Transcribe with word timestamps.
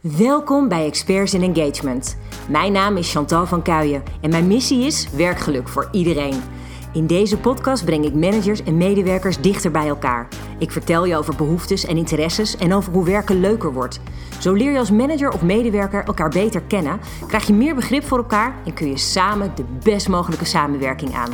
Welkom 0.00 0.68
bij 0.68 0.86
Experts 0.86 1.34
in 1.34 1.54
Engagement. 1.54 2.16
Mijn 2.48 2.72
naam 2.72 2.96
is 2.96 3.12
Chantal 3.12 3.46
van 3.46 3.62
Kuijen 3.62 4.02
en 4.20 4.30
mijn 4.30 4.46
missie 4.46 4.86
is 4.86 5.10
werkgeluk 5.10 5.68
voor 5.68 5.88
iedereen. 5.92 6.40
In 6.92 7.06
deze 7.06 7.38
podcast 7.38 7.84
breng 7.84 8.04
ik 8.04 8.14
managers 8.14 8.62
en 8.62 8.76
medewerkers 8.76 9.40
dichter 9.40 9.70
bij 9.70 9.88
elkaar. 9.88 10.28
Ik 10.58 10.70
vertel 10.70 11.04
je 11.04 11.16
over 11.16 11.36
behoeftes 11.36 11.84
en 11.84 11.96
interesses 11.96 12.56
en 12.56 12.74
over 12.74 12.92
hoe 12.92 13.04
werken 13.04 13.40
leuker 13.40 13.72
wordt. 13.72 14.00
Zo 14.40 14.52
leer 14.52 14.72
je 14.72 14.78
als 14.78 14.90
manager 14.90 15.32
of 15.32 15.42
medewerker 15.42 16.04
elkaar 16.04 16.30
beter 16.30 16.62
kennen, 16.62 17.00
krijg 17.26 17.46
je 17.46 17.52
meer 17.52 17.74
begrip 17.74 18.04
voor 18.04 18.18
elkaar 18.18 18.54
en 18.64 18.74
kun 18.74 18.88
je 18.88 18.98
samen 18.98 19.52
de 19.54 19.64
best 19.82 20.08
mogelijke 20.08 20.44
samenwerking 20.44 21.14
aan. 21.14 21.30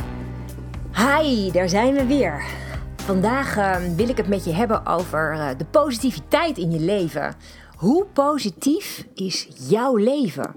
Hi, 0.91 1.51
daar 1.51 1.69
zijn 1.69 1.93
we 1.93 2.05
weer. 2.05 2.43
Vandaag 2.95 3.57
uh, 3.57 3.75
wil 3.95 4.09
ik 4.09 4.17
het 4.17 4.27
met 4.27 4.45
je 4.45 4.53
hebben 4.53 4.85
over 4.85 5.33
uh, 5.33 5.47
de 5.57 5.65
positiviteit 5.65 6.57
in 6.57 6.71
je 6.71 6.79
leven. 6.79 7.35
Hoe 7.85 8.05
positief 8.05 9.05
is 9.13 9.47
jouw 9.69 9.95
leven? 9.95 10.55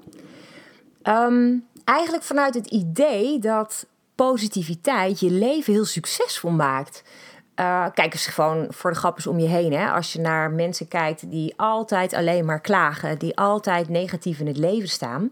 Um, 1.02 1.66
eigenlijk 1.84 2.24
vanuit 2.24 2.54
het 2.54 2.66
idee 2.66 3.38
dat 3.38 3.86
positiviteit 4.14 5.20
je 5.20 5.30
leven 5.30 5.72
heel 5.72 5.84
succesvol 5.84 6.50
maakt. 6.50 7.02
Uh, 7.56 7.86
kijk 7.94 8.12
eens 8.12 8.26
gewoon 8.26 8.66
voor 8.70 8.90
de 8.90 8.96
grappers 8.96 9.26
om 9.26 9.38
je 9.38 9.48
heen. 9.48 9.72
Hè? 9.72 9.90
Als 9.90 10.12
je 10.12 10.20
naar 10.20 10.50
mensen 10.50 10.88
kijkt 10.88 11.30
die 11.30 11.54
altijd 11.56 12.14
alleen 12.14 12.44
maar 12.44 12.60
klagen, 12.60 13.18
die 13.18 13.36
altijd 13.36 13.88
negatief 13.88 14.40
in 14.40 14.46
het 14.46 14.58
leven 14.58 14.88
staan. 14.88 15.30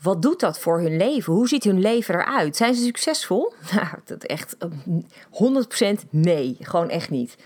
Wat 0.00 0.22
doet 0.22 0.40
dat 0.40 0.58
voor 0.58 0.80
hun 0.80 0.96
leven? 0.96 1.32
Hoe 1.32 1.48
ziet 1.48 1.64
hun 1.64 1.80
leven 1.80 2.14
eruit? 2.14 2.56
Zijn 2.56 2.74
ze 2.74 2.82
succesvol? 2.84 3.52
Nou, 3.74 3.86
dat 4.04 4.24
echt 4.24 4.56
100% 6.04 6.08
nee, 6.10 6.56
gewoon 6.60 6.88
echt 6.88 7.10
niet. 7.10 7.36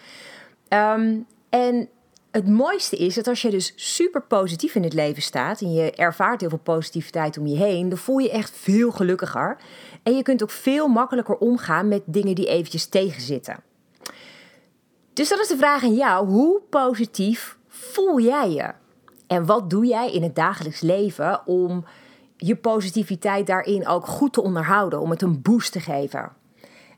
Um, 0.68 1.26
en 1.48 1.88
het 2.36 2.48
mooiste 2.48 2.96
is 2.96 3.14
dat 3.14 3.26
als 3.28 3.42
je 3.42 3.50
dus 3.50 3.72
super 3.76 4.22
positief 4.22 4.74
in 4.74 4.82
het 4.82 4.92
leven 4.92 5.22
staat 5.22 5.60
en 5.60 5.72
je 5.72 5.90
ervaart 5.90 6.40
heel 6.40 6.48
veel 6.48 6.58
positiviteit 6.58 7.38
om 7.38 7.46
je 7.46 7.56
heen, 7.56 7.88
dan 7.88 7.98
voel 7.98 8.18
je 8.18 8.30
echt 8.30 8.50
veel 8.50 8.90
gelukkiger. 8.90 9.56
En 10.02 10.16
je 10.16 10.22
kunt 10.22 10.42
ook 10.42 10.50
veel 10.50 10.88
makkelijker 10.88 11.36
omgaan 11.36 11.88
met 11.88 12.02
dingen 12.06 12.34
die 12.34 12.46
eventjes 12.46 12.86
tegenzitten. 12.86 13.56
Dus 15.12 15.28
dat 15.28 15.38
is 15.38 15.48
de 15.48 15.56
vraag 15.56 15.82
aan 15.82 15.94
jou: 15.94 16.28
hoe 16.28 16.60
positief 16.70 17.56
voel 17.68 18.20
jij 18.20 18.50
je? 18.50 18.72
En 19.26 19.46
wat 19.46 19.70
doe 19.70 19.86
jij 19.86 20.12
in 20.12 20.22
het 20.22 20.34
dagelijks 20.34 20.80
leven 20.80 21.46
om 21.46 21.84
je 22.36 22.56
positiviteit 22.56 23.46
daarin 23.46 23.86
ook 23.86 24.06
goed 24.06 24.32
te 24.32 24.42
onderhouden, 24.42 25.00
om 25.00 25.10
het 25.10 25.22
een 25.22 25.42
boost 25.42 25.72
te 25.72 25.80
geven? 25.80 26.32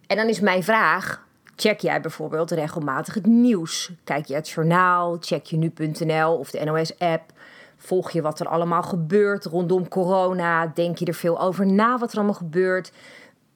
En 0.06 0.16
dan 0.16 0.26
is 0.28 0.40
mijn 0.40 0.62
vraag: 0.62 1.26
check 1.60 1.80
jij 1.80 2.00
bijvoorbeeld 2.00 2.50
regelmatig 2.50 3.14
het 3.14 3.26
nieuws? 3.26 3.90
Kijk 4.04 4.26
je 4.26 4.34
het 4.34 4.48
journaal? 4.48 5.16
Check 5.20 5.46
je 5.46 5.56
nu.nl 5.56 6.36
of 6.36 6.50
de 6.50 6.64
NOS-app? 6.64 7.32
Volg 7.76 8.10
je 8.10 8.22
wat 8.22 8.40
er 8.40 8.48
allemaal 8.48 8.82
gebeurt 8.82 9.44
rondom 9.44 9.88
corona? 9.88 10.66
Denk 10.74 10.98
je 10.98 11.04
er 11.04 11.14
veel 11.14 11.40
over 11.40 11.66
na 11.66 11.98
wat 11.98 12.10
er 12.10 12.16
allemaal 12.16 12.34
gebeurt? 12.34 12.92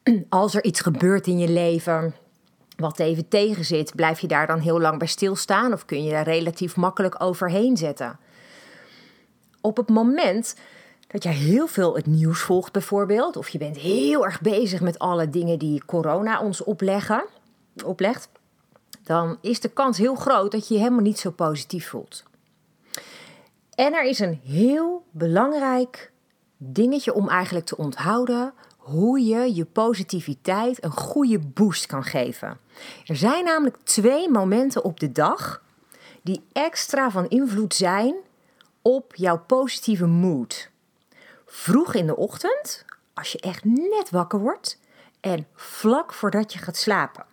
Als 0.29 0.55
er 0.55 0.63
iets 0.63 0.81
gebeurt 0.81 1.27
in 1.27 1.37
je 1.37 1.49
leven 1.49 2.15
wat 2.75 2.99
even 2.99 3.27
tegenzit, 3.27 3.95
blijf 3.95 4.19
je 4.19 4.27
daar 4.27 4.47
dan 4.47 4.59
heel 4.59 4.79
lang 4.79 4.97
bij 4.97 5.07
stilstaan 5.07 5.73
of 5.73 5.85
kun 5.85 6.03
je 6.03 6.11
daar 6.11 6.23
relatief 6.23 6.75
makkelijk 6.75 7.23
overheen 7.23 7.77
zetten? 7.77 8.19
Op 9.61 9.77
het 9.77 9.89
moment 9.89 10.55
dat 11.07 11.23
jij 11.23 11.33
heel 11.33 11.67
veel 11.67 11.95
het 11.95 12.05
nieuws 12.05 12.39
volgt 12.39 12.71
bijvoorbeeld, 12.71 13.37
of 13.37 13.49
je 13.49 13.57
bent 13.57 13.77
heel 13.77 14.25
erg 14.25 14.41
bezig 14.41 14.81
met 14.81 14.99
alle 14.99 15.29
dingen 15.29 15.59
die 15.59 15.85
corona 15.85 16.41
ons 16.41 16.63
opleggen, 16.63 17.25
oplegt, 17.85 18.29
dan 19.03 19.37
is 19.41 19.59
de 19.59 19.69
kans 19.69 19.97
heel 19.97 20.15
groot 20.15 20.51
dat 20.51 20.67
je 20.67 20.73
je 20.73 20.79
helemaal 20.79 21.01
niet 21.01 21.19
zo 21.19 21.31
positief 21.31 21.89
voelt. 21.89 22.23
En 23.75 23.93
er 23.93 24.03
is 24.03 24.19
een 24.19 24.39
heel 24.43 25.05
belangrijk 25.11 26.11
dingetje 26.57 27.13
om 27.13 27.29
eigenlijk 27.29 27.65
te 27.65 27.77
onthouden 27.77 28.53
hoe 28.77 29.19
je 29.19 29.55
je 29.55 29.65
positiviteit 29.65 30.83
een 30.83 30.91
goede 30.91 31.39
boost 31.39 31.85
kan 31.85 32.03
geven. 32.03 32.57
Er 33.05 33.15
zijn 33.15 33.43
namelijk 33.43 33.77
twee 33.83 34.29
momenten 34.29 34.83
op 34.83 34.99
de 34.99 35.11
dag 35.11 35.61
die 36.21 36.45
extra 36.51 37.11
van 37.11 37.29
invloed 37.29 37.73
zijn 37.73 38.15
op 38.81 39.15
jouw 39.15 39.39
positieve 39.39 40.05
mood. 40.05 40.69
Vroeg 41.45 41.93
in 41.93 42.07
de 42.07 42.15
ochtend, 42.15 42.85
als 43.13 43.31
je 43.31 43.39
echt 43.39 43.63
net 43.63 44.09
wakker 44.09 44.39
wordt, 44.39 44.79
en 45.19 45.47
vlak 45.55 46.13
voordat 46.13 46.53
je 46.53 46.59
gaat 46.59 46.77
slapen. 46.77 47.25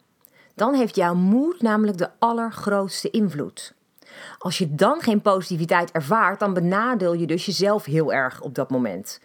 Dan 0.60 0.74
heeft 0.74 0.96
jouw 0.96 1.14
moed 1.14 1.62
namelijk 1.62 1.98
de 1.98 2.10
allergrootste 2.18 3.10
invloed. 3.10 3.74
Als 4.38 4.58
je 4.58 4.74
dan 4.74 5.00
geen 5.00 5.20
positiviteit 5.20 5.90
ervaart, 5.90 6.38
dan 6.40 6.54
benadeel 6.54 7.12
je 7.12 7.26
dus 7.26 7.46
jezelf 7.46 7.84
heel 7.84 8.12
erg 8.12 8.40
op 8.40 8.54
dat 8.54 8.70
moment. 8.70 9.20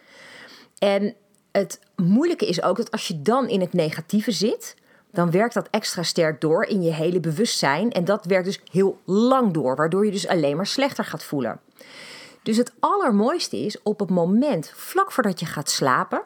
En 0.78 1.14
het 1.52 1.80
moeilijke 1.96 2.46
is 2.46 2.62
ook 2.62 2.76
dat 2.76 2.90
als 2.90 3.08
je 3.08 3.22
dan 3.22 3.48
in 3.48 3.60
het 3.60 3.72
negatieve 3.72 4.30
zit, 4.30 4.76
dan 5.10 5.30
werkt 5.30 5.54
dat 5.54 5.68
extra 5.70 6.02
sterk 6.02 6.40
door 6.40 6.64
in 6.64 6.82
je 6.82 6.92
hele 6.92 7.20
bewustzijn. 7.20 7.92
En 7.92 8.04
dat 8.04 8.24
werkt 8.24 8.46
dus 8.46 8.60
heel 8.70 9.00
lang 9.04 9.52
door, 9.52 9.76
waardoor 9.76 10.04
je 10.04 10.12
dus 10.12 10.28
alleen 10.28 10.56
maar 10.56 10.66
slechter 10.66 11.04
gaat 11.04 11.24
voelen. 11.24 11.60
Dus 12.42 12.56
het 12.56 12.72
allermooiste 12.78 13.56
is 13.56 13.82
op 13.82 13.98
het 13.98 14.10
moment 14.10 14.72
vlak 14.74 15.12
voordat 15.12 15.40
je 15.40 15.46
gaat 15.46 15.70
slapen, 15.70 16.22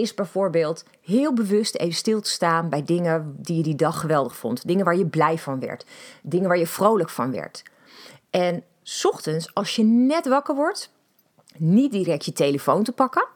is 0.00 0.14
bijvoorbeeld 0.14 0.84
heel 1.02 1.32
bewust 1.32 1.74
even 1.74 1.94
stil 1.94 2.20
te 2.20 2.30
staan 2.30 2.68
bij 2.68 2.82
dingen 2.82 3.36
die 3.38 3.56
je 3.56 3.62
die 3.62 3.74
dag 3.74 4.00
geweldig 4.00 4.36
vond. 4.36 4.66
Dingen 4.66 4.84
waar 4.84 4.96
je 4.96 5.06
blij 5.06 5.38
van 5.38 5.60
werd. 5.60 5.84
Dingen 6.22 6.48
waar 6.48 6.58
je 6.58 6.66
vrolijk 6.66 7.10
van 7.10 7.30
werd. 7.30 7.62
En 8.30 8.64
ochtends, 9.02 9.54
als 9.54 9.76
je 9.76 9.84
net 9.84 10.28
wakker 10.28 10.54
wordt, 10.54 10.90
niet 11.56 11.92
direct 11.92 12.24
je 12.24 12.32
telefoon 12.32 12.82
te 12.82 12.92
pakken, 12.92 13.26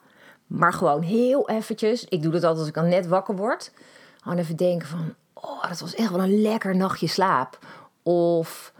maar 0.46 0.72
gewoon 0.72 1.02
heel 1.02 1.48
eventjes. 1.48 2.04
Ik 2.04 2.22
doe 2.22 2.32
dat 2.32 2.42
altijd 2.42 2.58
als 2.58 2.68
ik 2.68 2.74
dan 2.74 2.88
net 2.88 3.06
wakker 3.06 3.36
word. 3.36 3.72
Gewoon 4.22 4.38
even 4.38 4.56
denken 4.56 4.88
van, 4.88 5.14
oh, 5.32 5.68
dat 5.68 5.80
was 5.80 5.94
echt 5.94 6.10
wel 6.10 6.22
een 6.22 6.40
lekker 6.40 6.76
nachtje 6.76 7.06
slaap. 7.06 7.58
Of, 8.02 8.72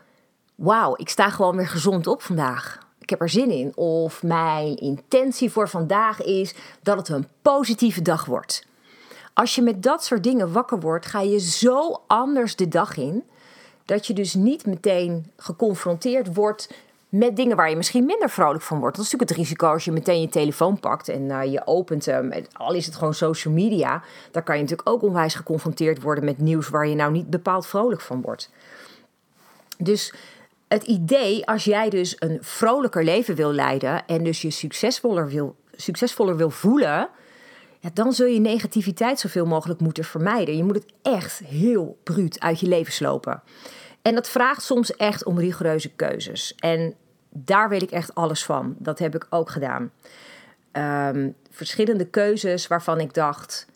wauw, 0.55 0.95
ik 0.97 1.09
sta 1.09 1.31
gewoon 1.31 1.57
weer 1.57 1.69
gezond 1.69 2.07
op 2.07 2.23
vandaag 2.23 2.88
ik 3.09 3.15
heb 3.19 3.29
er 3.29 3.35
zin 3.35 3.51
in. 3.51 3.77
Of 3.77 4.23
mijn 4.23 4.77
intentie 4.77 5.51
voor 5.51 5.69
vandaag 5.69 6.23
is 6.23 6.55
dat 6.83 6.97
het 6.97 7.09
een 7.09 7.27
positieve 7.43 8.03
dag 8.03 8.25
wordt. 8.25 8.67
Als 9.35 9.55
je 9.55 9.63
met 9.63 9.83
dat 9.83 10.05
soort 10.05 10.23
dingen 10.23 10.53
wakker 10.53 10.81
wordt, 10.81 11.07
ga 11.07 11.21
je 11.21 11.41
zo 11.41 12.01
anders 12.07 12.57
de 12.57 12.69
dag 12.69 12.97
in. 12.97 13.25
Dat 13.85 14.07
je 14.07 14.13
dus 14.13 14.35
niet 14.35 14.67
meteen 14.67 15.31
geconfronteerd 15.37 16.35
wordt 16.35 16.75
met 17.09 17.37
dingen 17.37 17.57
waar 17.57 17.71
je 17.71 17.77
misschien 17.77 18.05
minder 18.05 18.31
vrolijk 18.31 18.63
van 18.63 18.79
wordt. 18.81 18.97
Dat 18.97 19.05
is 19.05 19.13
natuurlijk 19.13 19.39
het 19.39 19.49
risico 19.49 19.73
als 19.73 19.85
je 19.85 19.93
meteen 19.93 20.21
je 20.21 20.29
telefoon 20.29 20.81
pakt 20.81 21.09
en 21.09 21.23
uh, 21.23 21.53
je 21.53 21.67
opent 21.67 22.05
hem. 22.07 22.33
Al 22.53 22.75
is 22.75 22.87
het 22.87 22.97
gewoon 22.97 23.15
social 23.15 23.55
media. 23.55 24.03
Daar 24.31 24.43
kan 24.43 24.57
je 24.57 24.63
natuurlijk 24.63 24.89
ook 24.89 25.03
onwijs 25.03 25.35
geconfronteerd 25.35 26.03
worden 26.03 26.25
met 26.25 26.39
nieuws 26.39 26.69
waar 26.69 26.87
je 26.87 26.95
nou 26.95 27.13
niet 27.13 27.31
bepaald 27.31 27.67
vrolijk 27.67 28.01
van 28.01 28.21
wordt. 28.21 28.51
Dus 29.79 30.15
het 30.69 30.83
idee, 30.83 31.47
als 31.47 31.65
jij 31.65 31.91
dus 31.91 32.17
een 32.19 32.39
vrolijker 32.41 33.05
leven 33.05 33.35
wil 33.35 33.53
leiden 33.53 34.07
en 34.07 34.25
dus 34.25 34.43
je 34.43 34.51
succesvoller 34.51 35.29
wil, 35.29 35.57
succesvoller 35.73 36.37
wil 36.37 36.51
voelen, 36.51 37.09
ja, 37.81 37.91
dan 37.93 38.13
zul 38.13 38.27
je 38.27 38.41
negativiteit 38.41 39.21
zoveel 39.21 39.47
mogelijk 39.47 39.81
moeten 39.81 40.05
vermijden. 40.05 40.57
Je 40.57 40.65
moet 40.65 40.75
het 40.75 40.93
echt 41.03 41.39
heel 41.39 41.99
bruut 42.03 42.41
uit 42.41 42.61
je 42.61 42.67
leven 42.67 42.93
slopen. 42.93 43.43
En 44.03 44.15
dat 44.15 44.29
vraagt 44.29 44.63
soms 44.63 44.97
echt 44.97 45.25
om 45.25 45.39
rigoureuze 45.39 45.89
keuzes. 45.95 46.55
En 46.55 46.95
daar 47.31 47.69
weet 47.69 47.83
ik 47.83 47.91
echt 47.91 48.15
alles 48.15 48.45
van. 48.45 48.77
Dat 48.79 48.99
heb 48.99 49.15
ik 49.15 49.27
ook 49.31 49.51
gedaan. 49.51 49.93
Um, 50.73 51.35
verschillende 51.51 52.05
keuzes 52.05 52.67
waarvan 52.67 53.01
ik 53.01 53.15
dacht 53.15 53.67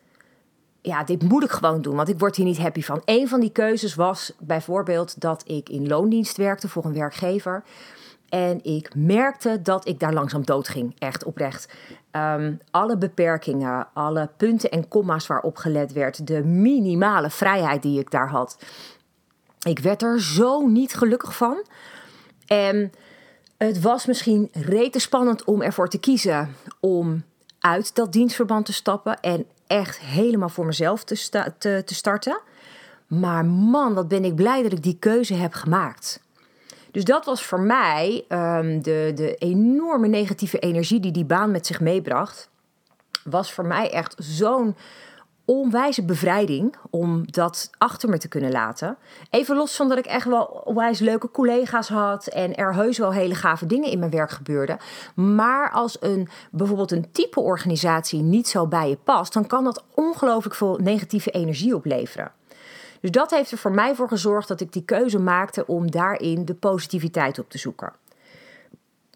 ja, 0.83 1.05
dit 1.05 1.23
moet 1.23 1.45
ik 1.45 1.51
gewoon 1.51 1.83
doen, 1.83 1.97
want 1.97 2.09
ik 2.09 2.19
word 2.19 2.37
hier 2.37 2.47
niet 2.47 2.59
happy 2.59 2.83
van. 2.83 3.03
Een 3.05 3.29
van 3.29 3.41
die 3.41 3.53
keuzes 3.53 3.95
was 3.95 4.33
bijvoorbeeld 4.39 5.21
dat 5.21 5.43
ik 5.47 5.69
in 5.69 5.87
loondienst 5.87 6.37
werkte 6.37 6.69
voor 6.69 6.85
een 6.85 6.95
werkgever. 6.95 7.63
En 8.29 8.65
ik 8.65 8.95
merkte 8.95 9.63
dat 9.63 9.89
ik 9.89 10.01
daar 10.01 10.13
langzaam 10.13 10.45
dood 10.45 10.69
ging, 10.69 10.95
echt 10.99 11.25
oprecht. 11.25 11.73
Um, 12.13 12.61
alle 12.71 12.97
beperkingen, 12.97 13.87
alle 13.93 14.29
punten 14.37 14.71
en 14.71 14.89
komma's 14.89 15.27
waarop 15.27 15.57
gelet 15.57 15.93
werd, 15.93 16.27
de 16.27 16.45
minimale 16.45 17.31
vrijheid 17.31 17.83
die 17.83 18.01
ik 18.01 18.11
daar 18.11 18.29
had. 18.29 18.59
Ik 19.63 19.79
werd 19.79 20.03
er 20.03 20.23
zo 20.23 20.67
niet 20.67 20.95
gelukkig 20.95 21.37
van. 21.37 21.65
En 22.47 22.93
het 23.57 23.81
was 23.81 24.07
misschien 24.07 24.49
rete 24.53 24.99
spannend 24.99 25.45
om 25.45 25.63
ervoor 25.63 25.89
te 25.89 25.99
kiezen 25.99 26.57
om 26.81 27.23
uit 27.59 27.95
dat 27.95 28.13
dienstverband 28.13 28.67
te 28.67 28.73
stappen 28.73 29.21
en 29.21 29.47
echt 29.73 29.99
helemaal 29.99 30.49
voor 30.49 30.67
mezelf 30.67 31.05
te, 31.05 31.29
te, 31.59 31.83
te 31.85 31.95
starten. 31.95 32.41
Maar 33.07 33.45
man, 33.45 33.95
wat 33.95 34.09
ben 34.09 34.25
ik 34.25 34.35
blij 34.35 34.63
dat 34.63 34.73
ik 34.73 34.83
die 34.83 34.97
keuze 34.99 35.35
heb 35.35 35.53
gemaakt. 35.53 36.21
Dus 36.91 37.05
dat 37.05 37.25
was 37.25 37.45
voor 37.45 37.61
mij 37.61 38.25
um, 38.29 38.83
de, 38.83 39.13
de 39.15 39.35
enorme 39.35 40.09
negatieve 40.09 40.59
energie 40.59 41.01
die 41.01 41.13
die 41.13 41.25
baan 41.25 41.51
met 41.51 41.67
zich 41.67 41.81
meebracht. 41.81 42.49
Was 43.25 43.53
voor 43.53 43.67
mij 43.67 43.91
echt 43.91 44.15
zo'n 44.19 44.77
onwijze 45.45 46.05
bevrijding 46.05 46.75
om 46.91 47.23
dat 47.31 47.71
achter 47.79 48.09
me 48.09 48.19
te 48.19 48.29
kunnen 48.29 48.51
laten. 48.51 48.97
Even 49.31 49.57
los 49.57 49.77
van 49.77 49.89
dat 49.89 49.99
ik 49.99 50.07
echt 50.07 50.27
wel 50.27 50.45
onwijs 50.45 50.99
leuke 50.99 51.31
collega's 51.31 51.89
had 51.89 52.27
en 52.27 52.55
er 52.55 52.75
heus 52.75 52.99
wel 52.99 53.13
hele 53.13 53.35
gave 53.35 53.67
dingen 53.67 53.91
in 53.91 53.99
mijn 53.99 54.11
werk 54.11 54.31
gebeurden. 54.31 54.79
Maar 55.15 55.71
als 55.71 55.97
een 56.01 56.29
bijvoorbeeld 56.51 56.93
een 56.93 57.11
type 57.13 57.41
organisatie 57.41 58.23
niet 58.23 58.49
zo 58.49 58.67
bij 58.67 58.89
je 58.89 58.99
past, 59.05 59.33
dan 59.33 59.47
kan 59.47 59.65
dat 59.65 59.85
ongelooflijk 59.95 60.55
veel 60.55 60.79
negatieve 60.83 61.31
energie 61.31 61.75
opleveren. 61.75 62.33
Dus 63.01 63.11
dat 63.11 63.31
heeft 63.31 63.51
er 63.51 63.59
voor 63.59 63.73
mij 63.73 63.95
voor 63.95 64.09
gezorgd 64.09 64.49
dat 64.49 64.61
ik 64.61 64.73
die 64.73 64.85
keuze 64.85 65.19
maakte 65.19 65.67
om 65.67 65.91
daarin 65.91 66.45
de 66.45 66.55
positiviteit 66.55 67.39
op 67.39 67.51
te 67.51 67.59
zoeken. 67.59 67.93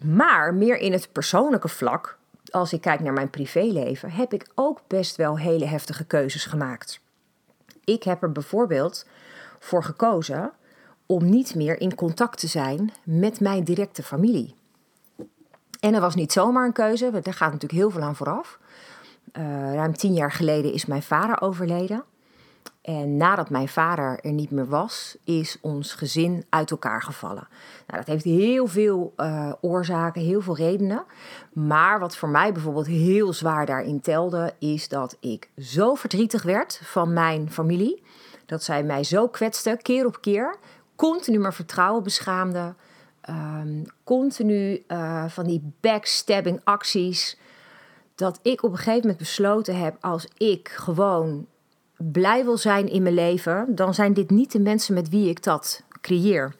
Maar 0.03 0.53
meer 0.53 0.77
in 0.77 0.91
het 0.91 1.09
persoonlijke 1.11 1.67
vlak 1.67 2.16
als 2.51 2.73
ik 2.73 2.81
kijk 2.81 2.99
naar 2.99 3.13
mijn 3.13 3.29
privéleven, 3.29 4.11
heb 4.11 4.33
ik 4.33 4.47
ook 4.55 4.81
best 4.87 5.15
wel 5.15 5.37
hele 5.37 5.65
heftige 5.65 6.05
keuzes 6.05 6.45
gemaakt. 6.45 7.01
Ik 7.83 8.03
heb 8.03 8.23
er 8.23 8.31
bijvoorbeeld 8.31 9.05
voor 9.59 9.83
gekozen 9.83 10.51
om 11.05 11.29
niet 11.29 11.55
meer 11.55 11.79
in 11.79 11.95
contact 11.95 12.39
te 12.39 12.47
zijn 12.47 12.91
met 13.03 13.39
mijn 13.39 13.63
directe 13.63 14.03
familie. 14.03 14.55
En 15.79 15.91
dat 15.91 16.01
was 16.01 16.15
niet 16.15 16.31
zomaar 16.31 16.65
een 16.65 16.73
keuze, 16.73 17.11
daar 17.11 17.33
gaat 17.33 17.51
natuurlijk 17.51 17.79
heel 17.79 17.89
veel 17.89 18.01
aan 18.01 18.15
vooraf. 18.15 18.59
Uh, 19.33 19.73
ruim 19.73 19.93
tien 19.93 20.13
jaar 20.13 20.31
geleden 20.31 20.73
is 20.73 20.85
mijn 20.85 21.03
vader 21.03 21.41
overleden. 21.41 22.03
En 22.87 23.17
nadat 23.17 23.49
mijn 23.49 23.67
vader 23.67 24.19
er 24.21 24.31
niet 24.31 24.51
meer 24.51 24.67
was, 24.67 25.17
is 25.23 25.57
ons 25.61 25.93
gezin 25.93 26.45
uit 26.49 26.71
elkaar 26.71 27.01
gevallen. 27.01 27.47
Nou, 27.87 27.99
dat 27.99 28.07
heeft 28.07 28.23
heel 28.23 28.67
veel 28.67 29.13
uh, 29.17 29.53
oorzaken, 29.61 30.21
heel 30.21 30.41
veel 30.41 30.55
redenen. 30.55 31.03
Maar 31.53 31.99
wat 31.99 32.17
voor 32.17 32.29
mij 32.29 32.51
bijvoorbeeld 32.51 32.87
heel 32.87 33.33
zwaar 33.33 33.65
daarin 33.65 34.01
telde, 34.01 34.53
is 34.59 34.87
dat 34.87 35.17
ik 35.19 35.49
zo 35.57 35.95
verdrietig 35.95 36.43
werd 36.43 36.81
van 36.83 37.13
mijn 37.13 37.51
familie. 37.51 38.03
Dat 38.45 38.63
zij 38.63 38.83
mij 38.83 39.03
zo 39.03 39.27
kwetsten, 39.27 39.81
keer 39.81 40.05
op 40.05 40.21
keer. 40.21 40.57
Continu 40.95 41.39
mijn 41.39 41.53
vertrouwen 41.53 42.03
beschaamde. 42.03 42.75
Um, 43.29 43.85
continu 44.03 44.83
uh, 44.87 45.25
van 45.27 45.45
die 45.45 45.71
backstabbing 45.81 46.61
acties. 46.63 47.39
Dat 48.15 48.39
ik 48.41 48.63
op 48.63 48.71
een 48.71 48.77
gegeven 48.77 48.99
moment 49.01 49.17
besloten 49.17 49.79
heb, 49.79 49.97
als 49.99 50.27
ik 50.37 50.69
gewoon 50.69 51.47
blij 51.97 52.43
wil 52.43 52.57
zijn 52.57 52.89
in 52.89 53.03
mijn 53.03 53.15
leven, 53.15 53.75
dan 53.75 53.93
zijn 53.93 54.13
dit 54.13 54.29
niet 54.29 54.51
de 54.51 54.59
mensen 54.59 54.93
met 54.93 55.09
wie 55.09 55.29
ik 55.29 55.43
dat 55.43 55.83
creëer. 56.01 56.55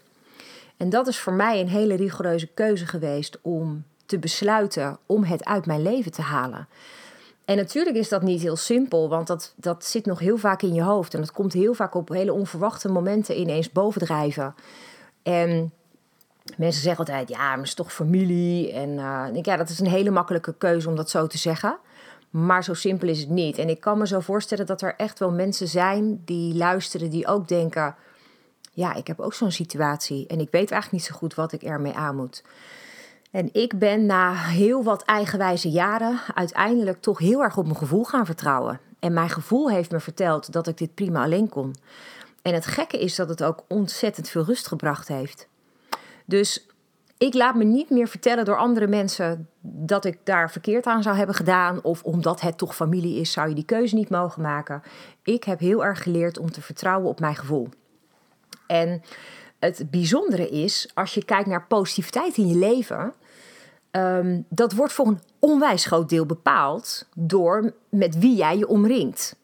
En 0.77 0.89
dat 0.89 1.07
is 1.07 1.19
voor 1.19 1.33
mij 1.33 1.59
een 1.59 1.69
hele 1.69 1.95
rigoureuze 1.95 2.47
keuze 2.47 2.85
geweest 2.85 3.39
om 3.41 3.83
te 4.05 4.19
besluiten 4.19 4.97
om 5.05 5.23
het 5.23 5.45
uit 5.45 5.65
mijn 5.65 5.81
leven 5.81 6.11
te 6.11 6.21
halen. 6.21 6.67
En 7.45 7.55
natuurlijk 7.55 7.95
is 7.95 8.09
dat 8.09 8.21
niet 8.21 8.41
heel 8.41 8.55
simpel, 8.55 9.09
want 9.09 9.27
dat, 9.27 9.53
dat 9.55 9.85
zit 9.85 10.05
nog 10.05 10.19
heel 10.19 10.37
vaak 10.37 10.61
in 10.61 10.73
je 10.73 10.81
hoofd. 10.81 11.13
En 11.13 11.19
dat 11.19 11.31
komt 11.31 11.53
heel 11.53 11.73
vaak 11.73 11.95
op 11.95 12.09
hele 12.09 12.33
onverwachte 12.33 12.89
momenten 12.89 13.39
ineens 13.39 13.71
bovendrijven. 13.71 14.55
En 15.23 15.71
mensen 16.57 16.81
zeggen 16.81 17.05
altijd, 17.05 17.29
ja, 17.29 17.47
maar 17.49 17.57
het 17.57 17.67
is 17.67 17.73
toch 17.73 17.93
familie. 17.93 18.71
En 18.71 18.89
uh, 18.89 19.25
ja, 19.41 19.57
dat 19.57 19.69
is 19.69 19.79
een 19.79 19.87
hele 19.87 20.09
makkelijke 20.09 20.53
keuze 20.57 20.89
om 20.89 20.95
dat 20.95 21.09
zo 21.09 21.27
te 21.27 21.37
zeggen. 21.37 21.77
Maar 22.45 22.63
zo 22.63 22.73
simpel 22.73 23.07
is 23.07 23.19
het 23.19 23.29
niet. 23.29 23.57
En 23.57 23.69
ik 23.69 23.79
kan 23.79 23.97
me 23.97 24.07
zo 24.07 24.19
voorstellen 24.19 24.65
dat 24.65 24.81
er 24.81 24.95
echt 24.97 25.19
wel 25.19 25.31
mensen 25.31 25.67
zijn 25.67 26.21
die 26.25 26.55
luisteren, 26.55 27.09
die 27.09 27.27
ook 27.27 27.47
denken: 27.47 27.95
ja, 28.71 28.93
ik 28.93 29.07
heb 29.07 29.19
ook 29.19 29.33
zo'n 29.33 29.51
situatie 29.51 30.27
en 30.27 30.39
ik 30.39 30.51
weet 30.51 30.71
eigenlijk 30.71 30.91
niet 30.91 31.03
zo 31.03 31.15
goed 31.15 31.35
wat 31.35 31.51
ik 31.51 31.63
ermee 31.63 31.93
aan 31.93 32.15
moet. 32.15 32.43
En 33.31 33.49
ik 33.51 33.79
ben 33.79 34.05
na 34.05 34.33
heel 34.33 34.83
wat 34.83 35.03
eigenwijze 35.03 35.69
jaren 35.69 36.19
uiteindelijk 36.33 37.01
toch 37.01 37.19
heel 37.19 37.43
erg 37.43 37.57
op 37.57 37.65
mijn 37.65 37.77
gevoel 37.77 38.03
gaan 38.03 38.25
vertrouwen. 38.25 38.79
En 38.99 39.13
mijn 39.13 39.29
gevoel 39.29 39.69
heeft 39.69 39.91
me 39.91 39.99
verteld 39.99 40.51
dat 40.51 40.67
ik 40.67 40.77
dit 40.77 40.93
prima 40.93 41.23
alleen 41.23 41.49
kon. 41.49 41.75
En 42.41 42.53
het 42.53 42.65
gekke 42.65 42.99
is 42.99 43.15
dat 43.15 43.29
het 43.29 43.43
ook 43.43 43.63
ontzettend 43.67 44.29
veel 44.29 44.43
rust 44.43 44.67
gebracht 44.67 45.07
heeft. 45.07 45.47
Dus 46.25 46.67
ik 47.17 47.33
laat 47.33 47.55
me 47.55 47.63
niet 47.63 47.89
meer 47.89 48.07
vertellen 48.07 48.45
door 48.45 48.57
andere 48.57 48.87
mensen 48.87 49.49
dat 49.61 50.05
ik 50.05 50.19
daar 50.23 50.51
verkeerd 50.51 50.85
aan 50.85 51.03
zou 51.03 51.17
hebben 51.17 51.35
gedaan. 51.35 51.83
Of 51.83 52.03
omdat 52.03 52.41
het 52.41 52.57
toch 52.57 52.75
familie 52.75 53.19
is, 53.19 53.31
zou 53.31 53.49
je 53.49 53.55
die 53.55 53.65
keuze 53.65 53.95
niet 53.95 54.09
mogen 54.09 54.41
maken. 54.41 54.81
Ik 55.23 55.43
heb 55.43 55.59
heel 55.59 55.85
erg 55.85 56.03
geleerd 56.03 56.37
om 56.37 56.51
te 56.51 56.61
vertrouwen 56.61 57.09
op 57.09 57.19
mijn 57.19 57.35
gevoel. 57.35 57.69
En 58.67 59.01
het 59.59 59.91
bijzondere 59.91 60.49
is, 60.49 60.91
als 60.93 61.13
je 61.13 61.25
kijkt 61.25 61.47
naar 61.47 61.67
positiviteit 61.67 62.37
in 62.37 62.47
je 62.47 62.55
leven. 62.55 63.13
Um, 63.91 64.45
dat 64.49 64.73
wordt 64.73 64.93
voor 64.93 65.07
een 65.07 65.21
onwijs 65.39 65.85
groot 65.85 66.09
deel 66.09 66.25
bepaald 66.25 67.07
door 67.15 67.73
met 67.89 68.19
wie 68.19 68.35
jij 68.35 68.57
je 68.57 68.67
omringt. 68.67 69.35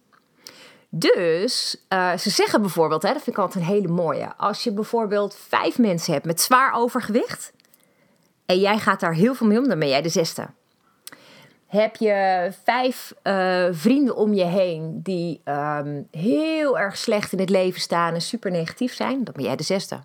Dus 0.90 1.84
uh, 1.90 2.18
ze 2.18 2.30
zeggen 2.30 2.62
bijvoorbeeld, 2.62 3.02
hè, 3.02 3.14
dat 3.14 3.22
vind 3.22 3.36
ik 3.36 3.42
altijd 3.42 3.64
een 3.64 3.70
hele 3.70 3.88
mooie. 3.88 4.36
Als 4.38 4.64
je 4.64 4.74
bijvoorbeeld 4.74 5.36
vijf 5.36 5.78
mensen 5.78 6.14
hebt 6.14 6.26
met 6.26 6.42
zwaar 6.42 6.74
overgewicht, 6.74 7.54
en 8.46 8.60
jij 8.60 8.78
gaat 8.78 9.00
daar 9.00 9.14
heel 9.14 9.36
veel 9.36 9.48
mee 9.48 9.58
om, 9.58 9.68
dan 9.68 9.80
ben 9.80 9.88
jij 9.88 10.02
de 10.02 10.10
zesde. 10.10 10.48
Heb 11.68 11.96
je 11.96 12.50
vijf 12.64 13.14
uh, 13.24 13.66
vrienden 13.72 14.16
om 14.16 14.34
je 14.34 14.44
heen 14.44 15.00
die 15.04 15.42
um, 15.46 16.08
heel 16.12 16.80
erg 16.80 16.98
slecht 16.98 17.32
in 17.32 17.40
het 17.40 17.50
leven 17.50 17.82
staan 17.82 18.14
en 18.14 18.22
super 18.22 18.52
negatief 18.52 18.94
zijn, 18.94 19.24
dan 19.24 19.34
ben 19.34 19.44
jij 19.44 19.56
de 19.56 19.64
zesde. 19.64 20.00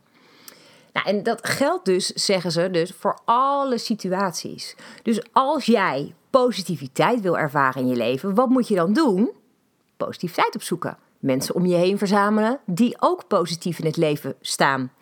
Nou, 0.92 1.06
en 1.06 1.22
dat 1.22 1.46
geldt 1.46 1.84
dus, 1.84 2.06
zeggen 2.06 2.52
ze, 2.52 2.70
dus 2.70 2.92
voor 2.98 3.18
alle 3.24 3.78
situaties. 3.78 4.76
Dus 5.02 5.22
als 5.32 5.64
jij 5.64 6.14
positiviteit 6.30 7.20
wil 7.20 7.38
ervaren 7.38 7.82
in 7.82 7.88
je 7.88 7.96
leven, 7.96 8.34
wat 8.34 8.48
moet 8.48 8.68
je 8.68 8.74
dan 8.74 8.92
doen? 8.92 9.30
Positiviteit 9.96 10.54
opzoeken. 10.54 10.96
Mensen 11.18 11.54
om 11.54 11.66
je 11.66 11.76
heen 11.76 11.98
verzamelen 11.98 12.60
die 12.66 12.96
ook 12.98 13.26
positief 13.26 13.78
in 13.78 13.86
het 13.86 13.96
leven 13.96 14.34
staan. 14.40 14.92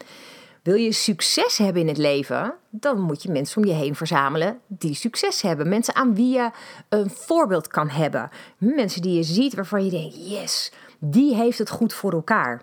Wil 0.67 0.75
je 0.75 0.93
succes 0.93 1.59
hebben 1.59 1.83
in 1.83 1.89
het 1.89 1.97
leven, 1.97 2.55
dan 2.71 3.01
moet 3.01 3.23
je 3.23 3.31
mensen 3.31 3.63
om 3.63 3.69
je 3.69 3.75
heen 3.75 3.95
verzamelen 3.95 4.61
die 4.67 4.95
succes 4.95 5.43
hebben. 5.43 5.69
Mensen 5.69 5.95
aan 5.95 6.15
wie 6.15 6.33
je 6.33 6.51
een 6.89 7.11
voorbeeld 7.11 7.69
kan 7.69 7.89
hebben. 7.89 8.31
Mensen 8.59 9.03
die 9.03 9.17
je 9.17 9.23
ziet 9.23 9.55
waarvan 9.55 9.85
je 9.85 9.91
denkt: 9.91 10.31
yes, 10.31 10.73
die 10.99 11.35
heeft 11.35 11.59
het 11.59 11.71
goed 11.71 11.93
voor 11.93 12.13
elkaar. 12.13 12.63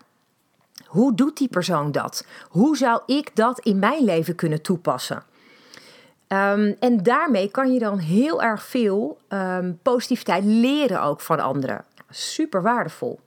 Hoe 0.85 1.15
doet 1.15 1.37
die 1.37 1.47
persoon 1.47 1.91
dat? 1.91 2.25
Hoe 2.49 2.77
zou 2.77 3.01
ik 3.05 3.35
dat 3.35 3.59
in 3.59 3.79
mijn 3.79 4.03
leven 4.03 4.35
kunnen 4.35 4.61
toepassen? 4.61 5.23
Um, 6.27 6.75
en 6.79 7.03
daarmee 7.03 7.51
kan 7.51 7.73
je 7.73 7.79
dan 7.79 7.97
heel 7.97 8.41
erg 8.41 8.63
veel 8.63 9.17
um, 9.29 9.79
positiviteit 9.81 10.43
leren 10.43 11.01
ook 11.01 11.21
van 11.21 11.39
anderen. 11.39 11.85
Super 12.09 12.61
waardevol 12.61 13.19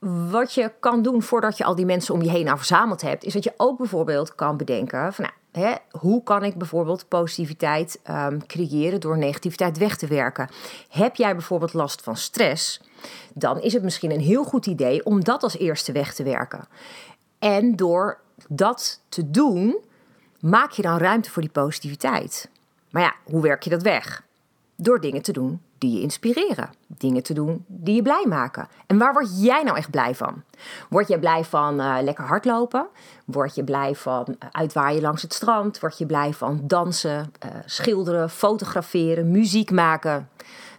wat 0.00 0.52
je 0.54 0.72
kan 0.80 1.02
doen 1.02 1.22
voordat 1.22 1.56
je 1.56 1.64
al 1.64 1.74
die 1.74 1.86
mensen 1.86 2.14
om 2.14 2.22
je 2.22 2.30
heen 2.30 2.44
nou 2.44 2.56
verzameld 2.56 3.00
hebt, 3.00 3.24
is 3.24 3.32
dat 3.32 3.44
je 3.44 3.54
ook 3.56 3.78
bijvoorbeeld 3.78 4.34
kan 4.34 4.56
bedenken 4.56 5.12
van 5.12 5.24
nou, 5.24 5.64
hè, 5.66 5.74
hoe 5.90 6.22
kan 6.22 6.44
ik 6.44 6.54
bijvoorbeeld 6.54 7.08
positiviteit 7.08 8.00
um, 8.10 8.46
creëren 8.46 9.00
door 9.00 9.18
negativiteit 9.18 9.78
weg 9.78 9.96
te 9.96 10.06
werken. 10.06 10.48
Heb 10.88 11.16
jij 11.16 11.32
bijvoorbeeld 11.32 11.72
last 11.72 12.02
van 12.02 12.16
stress, 12.16 12.80
dan 13.34 13.60
is 13.60 13.72
het 13.72 13.82
misschien 13.82 14.10
een 14.10 14.20
heel 14.20 14.44
goed 14.44 14.66
idee 14.66 15.04
om 15.04 15.24
dat 15.24 15.42
als 15.42 15.58
eerste 15.58 15.92
weg 15.92 16.14
te 16.14 16.22
werken. 16.22 16.68
En 17.38 17.76
door 17.76 18.20
dat 18.48 19.00
te 19.08 19.30
doen, 19.30 19.78
maak 20.40 20.70
je 20.70 20.82
dan 20.82 20.98
ruimte 20.98 21.30
voor 21.30 21.42
die 21.42 21.50
positiviteit. 21.50 22.50
Maar 22.90 23.02
ja, 23.02 23.14
hoe 23.24 23.42
werk 23.42 23.62
je 23.62 23.70
dat 23.70 23.82
weg? 23.82 24.22
Door 24.76 25.00
dingen 25.00 25.22
te 25.22 25.32
doen 25.32 25.60
die 25.80 25.92
je 25.92 26.00
inspireren. 26.00 26.70
Dingen 26.86 27.22
te 27.22 27.34
doen 27.34 27.64
die 27.66 27.94
je 27.94 28.02
blij 28.02 28.24
maken. 28.28 28.68
En 28.86 28.98
waar 28.98 29.12
word 29.12 29.42
jij 29.42 29.62
nou 29.62 29.76
echt 29.76 29.90
blij 29.90 30.14
van? 30.14 30.42
Word 30.88 31.08
je 31.08 31.18
blij 31.18 31.44
van 31.44 31.80
uh, 31.80 31.96
lekker 32.02 32.24
hardlopen? 32.24 32.86
Word 33.24 33.54
je 33.54 33.64
blij 33.64 33.94
van 33.94 34.24
uh, 34.28 34.34
uitwaaien 34.50 35.02
langs 35.02 35.22
het 35.22 35.34
strand? 35.34 35.80
Word 35.80 35.98
je 35.98 36.06
blij 36.06 36.32
van 36.32 36.60
dansen, 36.62 37.32
uh, 37.44 37.50
schilderen, 37.64 38.30
fotograferen, 38.30 39.30
muziek 39.30 39.70
maken? 39.70 40.28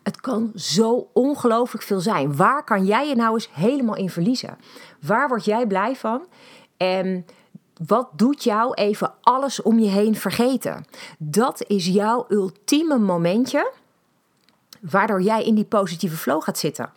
Het 0.03 0.21
kan 0.21 0.51
zo 0.55 1.09
ongelooflijk 1.13 1.83
veel 1.83 1.99
zijn. 1.99 2.35
Waar 2.35 2.63
kan 2.63 2.85
jij 2.85 3.07
je 3.07 3.15
nou 3.15 3.33
eens 3.33 3.49
helemaal 3.53 3.95
in 3.95 4.09
verliezen? 4.09 4.57
Waar 4.99 5.27
word 5.27 5.45
jij 5.45 5.67
blij 5.67 5.95
van? 5.95 6.25
En 6.77 7.25
wat 7.87 8.09
doet 8.15 8.43
jou 8.43 8.73
even 8.73 9.13
alles 9.21 9.61
om 9.61 9.79
je 9.79 9.89
heen 9.89 10.15
vergeten? 10.15 10.85
Dat 11.17 11.63
is 11.67 11.85
jouw 11.85 12.25
ultieme 12.29 12.97
momentje 12.97 13.71
waardoor 14.81 15.21
jij 15.21 15.43
in 15.43 15.55
die 15.55 15.65
positieve 15.65 16.15
flow 16.15 16.43
gaat 16.43 16.57
zitten. 16.57 16.93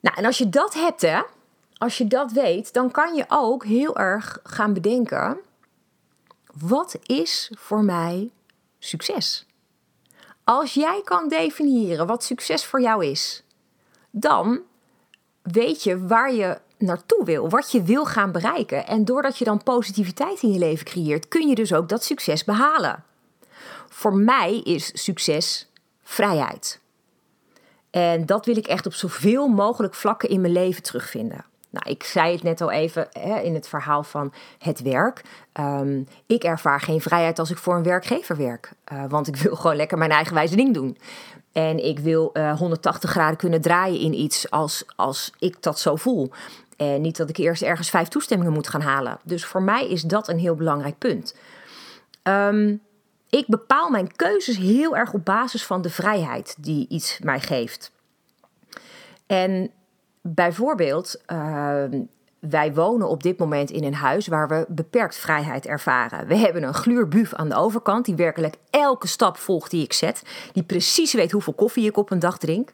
Nou, 0.00 0.16
en 0.16 0.24
als 0.24 0.38
je 0.38 0.48
dat 0.48 0.74
hebt, 0.74 1.02
hè, 1.02 1.22
als 1.78 1.98
je 1.98 2.06
dat 2.06 2.32
weet, 2.32 2.72
dan 2.72 2.90
kan 2.90 3.14
je 3.14 3.24
ook 3.28 3.64
heel 3.64 3.96
erg 3.96 4.38
gaan 4.42 4.72
bedenken: 4.72 5.38
wat 6.60 6.98
is 7.02 7.52
voor 7.54 7.84
mij 7.84 8.30
succes? 8.78 9.46
Als 10.44 10.74
jij 10.74 11.00
kan 11.04 11.28
definiëren 11.28 12.06
wat 12.06 12.24
succes 12.24 12.64
voor 12.64 12.80
jou 12.80 13.06
is, 13.06 13.42
dan 14.10 14.60
weet 15.42 15.82
je 15.82 16.06
waar 16.06 16.32
je 16.32 16.60
naartoe 16.78 17.24
wil, 17.24 17.48
wat 17.48 17.72
je 17.72 17.82
wil 17.82 18.04
gaan 18.04 18.32
bereiken. 18.32 18.86
En 18.86 19.04
doordat 19.04 19.38
je 19.38 19.44
dan 19.44 19.62
positiviteit 19.62 20.42
in 20.42 20.52
je 20.52 20.58
leven 20.58 20.84
creëert, 20.84 21.28
kun 21.28 21.48
je 21.48 21.54
dus 21.54 21.74
ook 21.74 21.88
dat 21.88 22.04
succes 22.04 22.44
behalen. 22.44 23.04
Voor 23.88 24.14
mij 24.14 24.58
is 24.58 24.90
succes 25.02 25.71
vrijheid. 26.12 26.80
En 27.90 28.26
dat 28.26 28.46
wil 28.46 28.56
ik 28.56 28.66
echt 28.66 28.86
op 28.86 28.94
zoveel 28.94 29.48
mogelijk 29.48 29.94
vlakken 29.94 30.28
in 30.28 30.40
mijn 30.40 30.52
leven 30.52 30.82
terugvinden. 30.82 31.44
Nou, 31.70 31.90
ik 31.90 32.02
zei 32.02 32.32
het 32.32 32.42
net 32.42 32.60
al 32.60 32.70
even 32.70 33.08
hè, 33.12 33.40
in 33.40 33.54
het 33.54 33.68
verhaal 33.68 34.02
van 34.02 34.32
het 34.58 34.82
werk. 34.82 35.22
Ehm, 35.52 36.02
ik 36.26 36.44
ervaar 36.44 36.80
geen 36.80 37.00
vrijheid 37.00 37.38
als 37.38 37.50
ik 37.50 37.56
voor 37.56 37.74
een 37.74 37.82
werkgever 37.82 38.36
werk. 38.36 38.72
Uh, 38.92 39.04
want 39.08 39.28
ik 39.28 39.36
wil 39.42 39.56
gewoon 39.56 39.76
lekker 39.76 39.98
mijn 39.98 40.10
eigen 40.10 40.34
wijze 40.34 40.56
ding 40.56 40.74
doen. 40.74 40.98
En 41.52 41.84
ik 41.84 41.98
wil 41.98 42.30
uh, 42.32 42.50
eh, 42.50 42.58
180 42.58 43.10
graden 43.10 43.36
kunnen 43.36 43.60
draaien 43.60 44.00
in 44.00 44.14
iets 44.14 44.50
als, 44.50 44.84
als 44.96 45.32
ik 45.38 45.62
dat 45.62 45.78
zo 45.78 45.96
voel. 45.96 46.30
En 46.76 47.00
niet 47.00 47.16
dat 47.16 47.28
ik 47.28 47.36
eerst 47.36 47.62
ergens 47.62 47.90
vijf 47.90 48.08
toestemmingen 48.08 48.52
moet 48.52 48.68
gaan 48.68 48.80
halen. 48.80 49.18
Dus 49.24 49.44
voor 49.44 49.62
mij 49.62 49.88
is 49.88 50.02
dat 50.02 50.28
een 50.28 50.38
heel 50.38 50.54
belangrijk 50.54 50.98
punt. 50.98 51.36
Um, 52.22 52.80
ik 53.38 53.46
bepaal 53.46 53.90
mijn 53.90 54.16
keuzes 54.16 54.56
heel 54.56 54.96
erg 54.96 55.12
op 55.12 55.24
basis 55.24 55.66
van 55.66 55.82
de 55.82 55.90
vrijheid 55.90 56.56
die 56.58 56.88
iets 56.88 57.18
mij 57.22 57.40
geeft. 57.40 57.92
En 59.26 59.70
bijvoorbeeld, 60.20 61.22
uh, 61.32 61.84
wij 62.38 62.74
wonen 62.74 63.08
op 63.08 63.22
dit 63.22 63.38
moment 63.38 63.70
in 63.70 63.84
een 63.84 63.94
huis 63.94 64.26
waar 64.26 64.48
we 64.48 64.64
beperkt 64.68 65.16
vrijheid 65.16 65.66
ervaren. 65.66 66.26
We 66.26 66.36
hebben 66.36 66.62
een 66.62 66.74
gluurbuf 66.74 67.34
aan 67.34 67.48
de 67.48 67.56
overkant 67.56 68.04
die 68.04 68.14
werkelijk 68.14 68.54
elke 68.70 69.06
stap 69.06 69.36
volgt 69.36 69.70
die 69.70 69.84
ik 69.84 69.92
zet. 69.92 70.22
Die 70.52 70.62
precies 70.62 71.12
weet 71.12 71.32
hoeveel 71.32 71.54
koffie 71.54 71.88
ik 71.88 71.96
op 71.96 72.10
een 72.10 72.18
dag 72.18 72.38
drink. 72.38 72.72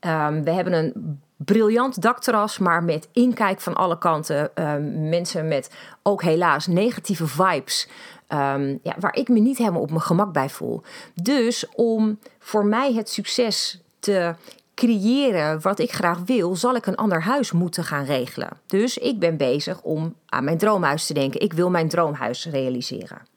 Um, 0.00 0.44
we 0.44 0.50
hebben 0.50 0.72
een 0.72 1.20
briljant 1.36 2.02
dakterras, 2.02 2.58
maar 2.58 2.84
met 2.84 3.08
inkijk 3.12 3.60
van 3.60 3.74
alle 3.74 3.98
kanten. 3.98 4.50
Um, 4.54 5.08
mensen 5.08 5.48
met 5.48 5.70
ook 6.02 6.22
helaas 6.22 6.66
negatieve 6.66 7.26
vibes. 7.26 7.88
Um, 8.32 8.78
ja, 8.82 8.94
waar 8.98 9.16
ik 9.16 9.28
me 9.28 9.38
niet 9.38 9.58
helemaal 9.58 9.80
op 9.80 9.90
mijn 9.90 10.00
gemak 10.00 10.32
bij 10.32 10.48
voel. 10.48 10.82
Dus 11.14 11.66
om 11.74 12.18
voor 12.38 12.66
mij 12.66 12.92
het 12.94 13.08
succes 13.08 13.80
te 13.98 14.34
creëren 14.74 15.60
wat 15.60 15.78
ik 15.78 15.92
graag 15.92 16.18
wil, 16.24 16.56
zal 16.56 16.74
ik 16.74 16.86
een 16.86 16.96
ander 16.96 17.22
huis 17.22 17.52
moeten 17.52 17.84
gaan 17.84 18.04
regelen. 18.04 18.48
Dus 18.66 18.98
ik 18.98 19.18
ben 19.18 19.36
bezig 19.36 19.82
om 19.82 20.14
aan 20.26 20.44
mijn 20.44 20.58
droomhuis 20.58 21.06
te 21.06 21.14
denken. 21.14 21.40
Ik 21.40 21.52
wil 21.52 21.70
mijn 21.70 21.88
droomhuis 21.88 22.46
realiseren. 22.46 23.30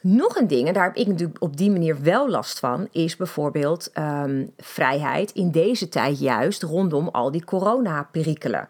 Nog 0.00 0.36
een 0.36 0.46
ding, 0.46 0.68
en 0.68 0.74
daar 0.74 0.84
heb 0.84 0.96
ik 0.96 1.06
natuurlijk 1.06 1.42
op 1.42 1.56
die 1.56 1.70
manier 1.70 2.02
wel 2.02 2.28
last 2.28 2.58
van, 2.58 2.88
is 2.92 3.16
bijvoorbeeld 3.16 3.90
um, 3.98 4.52
vrijheid 4.56 5.30
in 5.30 5.50
deze 5.50 5.88
tijd 5.88 6.18
juist 6.18 6.62
rondom 6.62 7.08
al 7.08 7.30
die 7.30 7.44
coronaperikelen. 7.44 8.68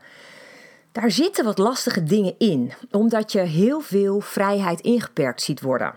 Daar 0.93 1.11
zitten 1.11 1.45
wat 1.45 1.59
lastige 1.59 2.03
dingen 2.03 2.35
in, 2.39 2.73
omdat 2.91 3.33
je 3.33 3.41
heel 3.41 3.81
veel 3.81 4.21
vrijheid 4.21 4.81
ingeperkt 4.81 5.43
ziet 5.43 5.61
worden. 5.61 5.95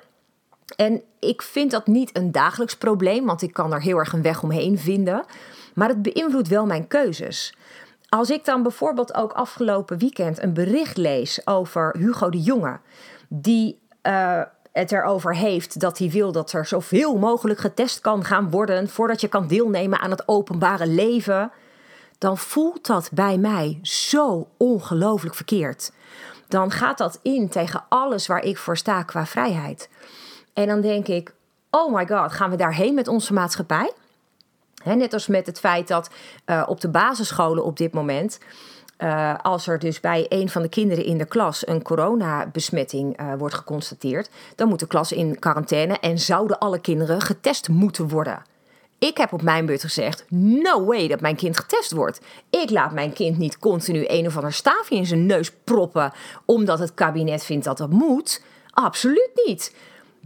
En 0.76 1.02
ik 1.20 1.42
vind 1.42 1.72
dat 1.72 1.88
niet 1.88 2.18
een 2.18 2.32
dagelijks 2.32 2.78
probleem, 2.78 3.26
want 3.26 3.42
ik 3.42 3.54
kan 3.54 3.74
er 3.74 3.82
heel 3.82 3.98
erg 3.98 4.14
een 4.14 4.22
weg 4.22 4.44
omheen 4.44 4.80
vinden. 4.80 5.26
Maar 5.74 5.88
het 5.88 6.02
beïnvloedt 6.02 6.48
wel 6.48 6.66
mijn 6.66 6.88
keuzes. 6.88 7.56
Als 8.10 8.30
ik 8.30 8.46
dan 8.46 8.64
bijvoorbeeld 8.64 9.14
ook 9.14 9.32
afgelopen 9.32 9.98
weekend 9.98 10.42
een 10.42 10.54
bericht 10.54 10.98
lees 10.98 11.48
over 11.48 11.96
Hugo 11.98 12.30
de 12.30 12.42
Jonge, 12.42 12.80
die 13.28 13.80
uh, 14.04 14.42
het 14.72 14.92
erover 14.92 15.36
heeft 15.36 15.80
dat 15.80 15.98
hij 15.98 16.10
wil 16.10 16.32
dat 16.32 16.52
er 16.52 16.66
zoveel 16.66 17.18
mogelijk 17.18 17.60
getest 17.60 18.00
kan 18.00 18.24
gaan 18.24 18.50
worden 18.50 18.90
voordat 18.90 19.22
je 19.22 19.28
kan 19.28 19.48
deelnemen 19.48 20.00
aan 20.00 20.12
het 20.12 20.28
openbare 20.28 20.88
leven, 20.88 21.52
dan 22.24 22.38
voelt 22.38 22.86
dat 22.86 23.10
bij 23.14 23.38
mij 23.38 23.80
zo 23.82 24.48
ongelooflijk 24.58 25.36
verkeerd. 25.36 25.92
Dan 26.48 26.72
gaat 26.72 26.98
dat 26.98 27.20
in 27.22 27.50
tegen 27.50 27.84
alles 27.90 28.28
waar 28.28 28.44
ik 28.44 28.58
voor 28.58 28.78
sta 28.78 29.04
qua 29.04 29.26
vrijheid. 29.26 29.90
En 30.54 30.68
dan 30.68 30.82
denk 30.82 31.08
ik: 31.08 31.34
oh 31.70 31.94
my 31.94 32.08
god, 32.08 32.32
gaan 32.32 32.50
we 32.50 32.56
daarheen 32.56 32.94
met 32.94 33.08
onze 33.08 33.34
maatschappij? 33.34 33.94
net 34.84 35.14
als 35.14 35.28
met 35.28 35.46
het 35.46 35.60
feit 35.60 35.88
dat 35.88 36.10
uh, 36.46 36.64
op 36.68 36.82
de 36.82 36.90
basisscholen 36.90 37.64
op 37.64 37.78
dit 37.78 37.94
moment. 37.94 38.40
Uh, 38.98 39.36
als 39.42 39.68
er 39.68 39.80
dus 39.80 40.00
bij 40.00 40.26
een 40.30 40.50
van 40.50 40.62
de 40.62 40.70
kinderen 40.70 41.06
in 41.06 41.18
de 41.18 41.26
klas 41.26 41.68
een 41.68 41.82
coronabesmetting 41.82 43.22
uh, 43.22 43.34
wordt 43.38 43.56
geconstateerd, 43.56 44.30
dan 44.56 44.68
moet 44.68 44.80
de 44.80 44.88
klas 44.88 45.12
in 45.12 45.40
quarantaine 45.40 46.00
en 46.00 46.20
zouden 46.20 46.60
alle 46.60 46.80
kinderen 46.80 47.22
getest 47.22 47.70
moeten 47.70 48.08
worden. 48.08 48.53
Ik 49.08 49.18
heb 49.18 49.34
op 49.34 49.42
mijn 49.42 49.66
beurt 49.66 49.82
gezegd: 49.82 50.26
no 50.30 50.86
way 50.86 51.08
dat 51.08 51.22
mijn 51.22 51.36
kind 51.36 51.58
getest 51.58 51.92
wordt. 51.92 52.20
Ik 52.50 52.70
laat 52.70 52.92
mijn 52.92 53.14
kind 53.14 53.38
niet 53.38 53.60
continu 53.60 54.04
een 54.08 54.26
of 54.26 54.36
ander 54.36 54.54
staafje 54.54 54.96
in 54.96 55.06
zijn 55.06 55.26
neus 55.26 55.52
proppen 55.64 56.12
omdat 56.46 56.80
het 56.80 56.94
kabinet 56.94 57.44
vindt 57.44 57.66
dat 57.66 57.78
dat 57.78 57.90
moet. 57.90 58.42
Absoluut 58.70 59.30
niet. 59.46 59.76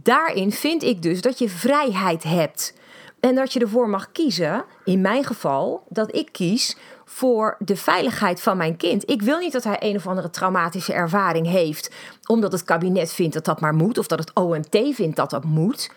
Daarin 0.02 0.52
vind 0.52 0.82
ik 0.82 1.02
dus 1.02 1.20
dat 1.20 1.38
je 1.38 1.48
vrijheid 1.48 2.22
hebt. 2.22 2.74
En 3.20 3.34
dat 3.34 3.52
je 3.52 3.60
ervoor 3.60 3.88
mag 3.88 4.12
kiezen, 4.12 4.64
in 4.84 5.00
mijn 5.00 5.24
geval, 5.24 5.82
dat 5.88 6.14
ik 6.14 6.32
kies 6.32 6.76
voor 7.04 7.56
de 7.58 7.76
veiligheid 7.76 8.40
van 8.40 8.56
mijn 8.56 8.76
kind. 8.76 9.10
Ik 9.10 9.22
wil 9.22 9.38
niet 9.38 9.52
dat 9.52 9.64
hij 9.64 9.76
een 9.80 9.96
of 9.96 10.06
andere 10.06 10.30
traumatische 10.30 10.92
ervaring 10.92 11.46
heeft, 11.46 11.90
omdat 12.26 12.52
het 12.52 12.64
kabinet 12.64 13.12
vindt 13.12 13.34
dat 13.34 13.44
dat 13.44 13.60
maar 13.60 13.74
moet, 13.74 13.98
of 13.98 14.06
dat 14.06 14.18
het 14.18 14.32
OMT 14.34 14.94
vindt 14.94 15.16
dat 15.16 15.30
dat 15.30 15.44
moet. 15.44 15.90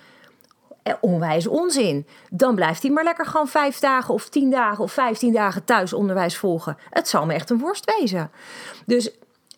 Eh, 0.84 0.94
onwijs 1.02 1.48
onzin. 1.48 2.08
Dan 2.30 2.56
blijft 2.56 2.82
hij 2.82 2.92
maar 2.92 3.04
lekker 3.04 3.26
gewoon 3.26 3.48
vijf 3.48 3.80
dagen 3.80 4.14
of 4.14 4.30
tien 4.30 4.50
dagen 4.50 4.84
of 4.84 4.92
vijftien 4.92 5.34
dagen 5.34 5.64
thuis 5.64 5.94
onderwijs 5.94 6.38
volgen. 6.38 6.78
Het 6.90 7.08
zal 7.08 7.26
me 7.26 7.34
echt 7.34 7.50
een 7.50 7.60
worst 7.60 7.96
wezen. 8.00 8.32
Dus 8.86 9.12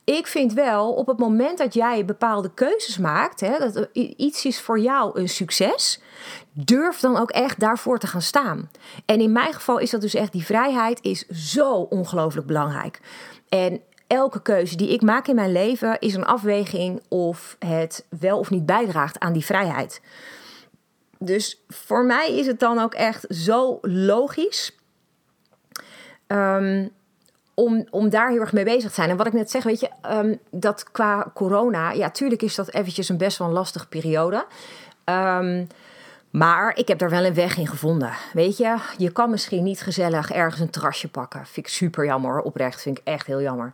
ik 0.03 0.27
vind 0.27 0.53
wel, 0.53 0.93
op 0.93 1.07
het 1.07 1.17
moment 1.17 1.57
dat 1.57 1.73
jij 1.73 2.05
bepaalde 2.05 2.51
keuzes 2.53 2.97
maakt, 2.97 3.39
hè, 3.39 3.57
dat 3.57 3.87
iets 3.93 4.45
is 4.45 4.61
voor 4.61 4.79
jou 4.79 5.19
een 5.19 5.29
succes, 5.29 6.01
durf 6.51 6.99
dan 6.99 7.17
ook 7.17 7.31
echt 7.31 7.59
daarvoor 7.59 7.99
te 7.99 8.07
gaan 8.07 8.21
staan. 8.21 8.69
En 9.05 9.21
in 9.21 9.31
mijn 9.31 9.53
geval 9.53 9.77
is 9.77 9.89
dat 9.89 10.01
dus 10.01 10.13
echt, 10.13 10.31
die 10.31 10.45
vrijheid 10.45 10.99
is 11.01 11.27
zo 11.27 11.73
ongelooflijk 11.73 12.47
belangrijk. 12.47 12.99
En 13.49 13.81
elke 14.07 14.41
keuze 14.41 14.75
die 14.75 14.93
ik 14.93 15.01
maak 15.01 15.27
in 15.27 15.35
mijn 15.35 15.51
leven 15.51 15.99
is 15.99 16.13
een 16.13 16.25
afweging 16.25 17.01
of 17.07 17.55
het 17.59 18.05
wel 18.19 18.39
of 18.39 18.49
niet 18.49 18.65
bijdraagt 18.65 19.19
aan 19.19 19.33
die 19.33 19.45
vrijheid. 19.45 20.01
Dus 21.25 21.63
voor 21.67 22.05
mij 22.05 22.37
is 22.37 22.47
het 22.47 22.59
dan 22.59 22.79
ook 22.79 22.93
echt 22.93 23.25
zo 23.29 23.77
logisch. 23.81 24.77
Um, 26.27 26.91
om, 27.53 27.87
om 27.89 28.09
daar 28.09 28.29
heel 28.29 28.39
erg 28.39 28.53
mee 28.53 28.63
bezig 28.63 28.89
te 28.89 28.95
zijn. 28.95 29.09
En 29.09 29.17
wat 29.17 29.27
ik 29.27 29.33
net 29.33 29.51
zeg, 29.51 29.63
weet 29.63 29.79
je, 29.79 29.89
um, 30.11 30.39
dat 30.49 30.91
qua 30.91 31.31
corona, 31.33 31.91
ja, 31.91 32.09
tuurlijk 32.09 32.41
is 32.41 32.55
dat 32.55 32.73
eventjes 32.73 33.09
een 33.09 33.17
best 33.17 33.37
wel 33.37 33.47
een 33.47 33.53
lastige 33.53 33.87
periode. 33.87 34.45
Um, 35.05 35.67
maar 36.29 36.77
ik 36.77 36.87
heb 36.87 36.99
daar 36.99 37.09
wel 37.09 37.25
een 37.25 37.33
weg 37.33 37.57
in 37.57 37.67
gevonden. 37.67 38.13
Weet 38.33 38.57
je, 38.57 38.77
je 38.97 39.11
kan 39.11 39.29
misschien 39.29 39.63
niet 39.63 39.81
gezellig 39.81 40.31
ergens 40.31 40.61
een 40.61 40.69
terrasje 40.69 41.07
pakken. 41.09 41.45
Vind 41.45 41.65
ik 41.65 41.73
super 41.73 42.05
jammer, 42.05 42.41
oprecht. 42.41 42.81
Vind 42.81 42.97
ik 42.97 43.03
echt 43.03 43.27
heel 43.27 43.41
jammer. 43.41 43.73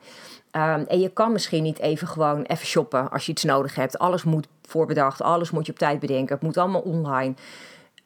Um, 0.51 0.85
en 0.87 0.99
je 0.99 1.09
kan 1.09 1.31
misschien 1.31 1.63
niet 1.63 1.79
even 1.79 2.07
gewoon 2.07 2.41
even 2.41 2.65
shoppen 2.65 3.09
als 3.09 3.25
je 3.25 3.31
iets 3.31 3.43
nodig 3.43 3.75
hebt. 3.75 3.99
Alles 3.99 4.23
moet 4.23 4.47
voorbedacht, 4.61 5.21
alles 5.21 5.51
moet 5.51 5.65
je 5.65 5.71
op 5.71 5.77
tijd 5.77 5.99
bedenken. 5.99 6.35
Het 6.35 6.43
moet 6.43 6.57
allemaal 6.57 6.81
online. 6.81 7.33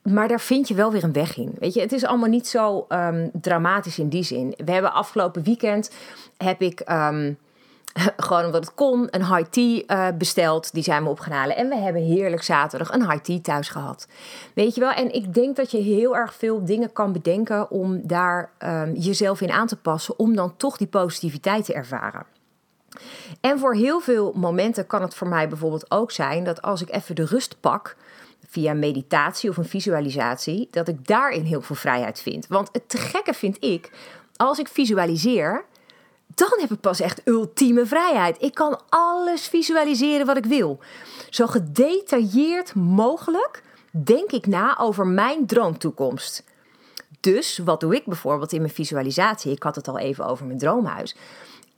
Maar 0.03 0.27
daar 0.27 0.39
vind 0.39 0.67
je 0.67 0.73
wel 0.73 0.91
weer 0.91 1.03
een 1.03 1.13
weg 1.13 1.37
in. 1.37 1.55
Weet 1.59 1.73
je, 1.73 1.81
het 1.81 1.91
is 1.91 2.05
allemaal 2.05 2.29
niet 2.29 2.47
zo 2.47 2.85
um, 2.89 3.29
dramatisch 3.33 3.99
in 3.99 4.09
die 4.09 4.23
zin. 4.23 4.53
We 4.65 4.71
hebben 4.71 4.93
afgelopen 4.93 5.43
weekend 5.43 5.91
heb 6.37 6.61
ik 6.61 6.89
um, 6.89 7.37
gewoon 8.17 8.45
omdat 8.45 8.65
het 8.65 8.73
kon 8.73 9.07
een 9.09 9.25
high 9.35 9.49
tea 9.49 9.83
uh, 9.87 10.17
besteld. 10.17 10.73
Die 10.73 10.83
zijn 10.83 11.03
we 11.03 11.09
opgenomen. 11.09 11.55
En 11.55 11.69
we 11.69 11.75
hebben 11.75 12.01
heerlijk 12.01 12.43
zaterdag 12.43 12.93
een 12.93 13.09
high 13.09 13.23
tea 13.23 13.39
thuis 13.41 13.69
gehad. 13.69 14.07
Weet 14.53 14.75
je 14.75 14.81
wel? 14.81 14.91
En 14.91 15.13
ik 15.13 15.33
denk 15.33 15.55
dat 15.55 15.71
je 15.71 15.77
heel 15.77 16.15
erg 16.15 16.33
veel 16.33 16.65
dingen 16.65 16.93
kan 16.93 17.11
bedenken 17.11 17.71
om 17.71 18.01
daar 18.03 18.51
jezelf 18.93 19.41
in 19.41 19.51
aan 19.51 19.67
te 19.67 19.77
passen. 19.77 20.19
Om 20.19 20.35
dan 20.35 20.57
toch 20.57 20.77
die 20.77 20.87
positiviteit 20.87 21.65
te 21.65 21.73
ervaren. 21.73 22.32
En 23.41 23.59
voor 23.59 23.75
heel 23.75 23.99
veel 23.99 24.33
momenten 24.35 24.87
kan 24.87 25.01
het 25.01 25.15
voor 25.15 25.27
mij 25.27 25.47
bijvoorbeeld 25.47 25.91
ook 25.91 26.11
zijn 26.11 26.43
dat 26.43 26.61
als 26.61 26.81
ik 26.81 26.91
even 26.91 27.15
de 27.15 27.25
rust 27.25 27.59
pak 27.59 27.95
via 28.49 28.73
meditatie 28.73 29.49
of 29.49 29.57
een 29.57 29.65
visualisatie, 29.65 30.67
dat 30.71 30.87
ik 30.87 31.07
daarin 31.07 31.43
heel 31.43 31.61
veel 31.61 31.75
vrijheid 31.75 32.19
vind. 32.19 32.47
Want 32.47 32.69
het 32.71 32.89
te 32.89 32.97
gekke 32.97 33.33
vind 33.33 33.63
ik, 33.63 33.91
als 34.35 34.59
ik 34.59 34.67
visualiseer, 34.67 35.65
dan 36.35 36.59
heb 36.59 36.71
ik 36.71 36.79
pas 36.79 36.99
echt 36.99 37.21
ultieme 37.25 37.85
vrijheid. 37.85 38.41
Ik 38.41 38.53
kan 38.53 38.81
alles 38.89 39.47
visualiseren 39.47 40.25
wat 40.25 40.37
ik 40.37 40.45
wil. 40.45 40.79
Zo 41.29 41.47
gedetailleerd 41.47 42.75
mogelijk 42.75 43.63
denk 43.91 44.31
ik 44.31 44.47
na 44.47 44.79
over 44.79 45.07
mijn 45.07 45.45
droomtoekomst. 45.45 46.43
Dus 47.19 47.57
wat 47.57 47.79
doe 47.79 47.95
ik 47.95 48.05
bijvoorbeeld 48.05 48.51
in 48.51 48.61
mijn 48.61 48.73
visualisatie? 48.73 49.51
Ik 49.51 49.63
had 49.63 49.75
het 49.75 49.87
al 49.87 49.99
even 49.99 50.25
over 50.25 50.45
mijn 50.45 50.57
droomhuis. 50.57 51.15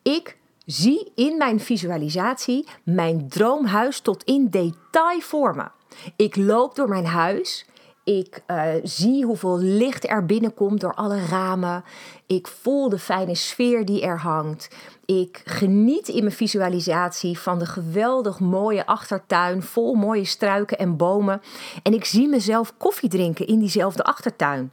Ik 0.01 0.37
zie 0.65 1.11
in 1.15 1.37
mijn 1.37 1.59
visualisatie 1.59 2.67
mijn 2.83 3.29
droomhuis 3.29 3.99
tot 3.99 4.23
in 4.23 4.49
detail 4.49 5.19
vormen. 5.19 5.71
Ik 6.15 6.35
loop 6.35 6.75
door 6.75 6.89
mijn 6.89 7.05
huis. 7.05 7.65
Ik 8.03 8.43
uh, 8.47 8.63
zie 8.83 9.25
hoeveel 9.25 9.57
licht 9.59 10.09
er 10.09 10.25
binnenkomt 10.25 10.81
door 10.81 10.93
alle 10.93 11.25
ramen. 11.25 11.83
Ik 12.25 12.47
voel 12.47 12.89
de 12.89 12.99
fijne 12.99 13.35
sfeer 13.35 13.85
die 13.85 14.01
er 14.01 14.19
hangt. 14.19 14.75
Ik 15.05 15.41
geniet 15.45 16.07
in 16.07 16.23
mijn 16.23 16.35
visualisatie 16.35 17.39
van 17.39 17.59
de 17.59 17.65
geweldig 17.65 18.39
mooie 18.39 18.85
achtertuin 18.85 19.61
vol 19.63 19.93
mooie 19.93 20.25
struiken 20.25 20.77
en 20.77 20.97
bomen. 20.97 21.41
En 21.83 21.93
ik 21.93 22.05
zie 22.05 22.27
mezelf 22.27 22.73
koffie 22.77 23.09
drinken 23.09 23.47
in 23.47 23.59
diezelfde 23.59 24.03
achtertuin. 24.03 24.71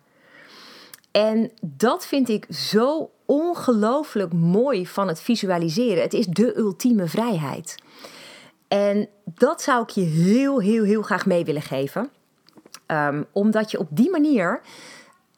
En 1.12 1.50
dat 1.60 2.06
vind 2.06 2.28
ik 2.28 2.46
zo 2.50 3.10
ongelooflijk 3.26 4.32
mooi 4.32 4.86
van 4.86 5.08
het 5.08 5.20
visualiseren. 5.20 6.02
Het 6.02 6.12
is 6.12 6.26
de 6.26 6.56
ultieme 6.56 7.06
vrijheid. 7.06 7.74
En 8.68 9.08
dat 9.24 9.62
zou 9.62 9.82
ik 9.82 9.88
je 9.88 10.00
heel, 10.00 10.60
heel, 10.60 10.84
heel 10.84 11.02
graag 11.02 11.26
mee 11.26 11.44
willen 11.44 11.62
geven. 11.62 12.10
Um, 12.86 13.26
omdat 13.32 13.70
je 13.70 13.78
op 13.78 13.88
die 13.90 14.10
manier 14.10 14.60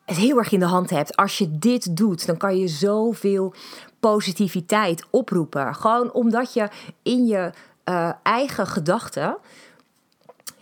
het 0.04 0.16
heel 0.16 0.38
erg 0.38 0.52
in 0.52 0.58
de 0.58 0.64
hand 0.64 0.90
hebt. 0.90 1.16
Als 1.16 1.38
je 1.38 1.58
dit 1.58 1.96
doet, 1.96 2.26
dan 2.26 2.36
kan 2.36 2.58
je 2.58 2.68
zoveel 2.68 3.54
positiviteit 4.00 5.04
oproepen. 5.10 5.74
Gewoon 5.74 6.12
omdat 6.12 6.52
je 6.52 6.68
in 7.02 7.26
je 7.26 7.50
uh, 7.84 8.12
eigen 8.22 8.66
gedachten 8.66 9.36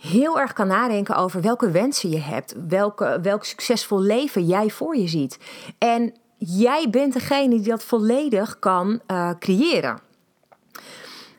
heel 0.09 0.39
erg 0.39 0.53
kan 0.53 0.67
nadenken 0.67 1.15
over 1.15 1.41
welke 1.41 1.71
wensen 1.71 2.09
je 2.09 2.19
hebt, 2.19 2.55
welke, 2.67 3.19
welk 3.21 3.43
succesvol 3.43 3.99
leven 3.99 4.45
jij 4.45 4.69
voor 4.69 4.97
je 4.97 5.07
ziet. 5.07 5.37
En 5.77 6.13
jij 6.37 6.89
bent 6.89 7.13
degene 7.13 7.55
die 7.55 7.69
dat 7.69 7.83
volledig 7.83 8.59
kan 8.59 9.01
uh, 9.07 9.29
creëren. 9.39 9.99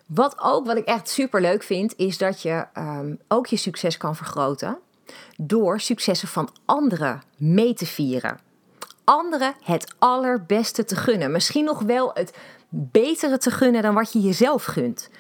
Wat 0.07 0.41
ook, 0.41 0.67
wat 0.67 0.77
ik 0.77 0.85
echt 0.85 1.09
super 1.09 1.41
leuk 1.41 1.63
vind, 1.63 1.97
is 1.97 2.19
dat 2.19 2.43
je 2.43 2.67
um, 2.79 3.19
ook 3.29 3.47
je 3.47 3.57
succes 3.57 3.97
kan 3.97 4.17
vergroten 4.17 4.79
door 5.37 5.81
successen 5.81 6.29
van 6.29 6.49
anderen 6.65 7.23
mee 7.37 7.75
te 7.75 7.87
vieren. 7.87 8.39
Anderen 9.05 9.55
het 9.63 9.95
allerbeste 9.99 10.85
te 10.85 10.97
gunnen. 10.97 11.33
Misschien 11.33 11.65
nog 11.65 11.83
wel 11.83 12.11
het 12.15 12.37
betere 12.69 13.39
te 13.39 13.51
gunnen 13.51 13.83
dan 13.83 13.95
wat 13.95 14.13
je 14.13 14.21
jezelf 14.21 14.65
gunt. 14.65 15.11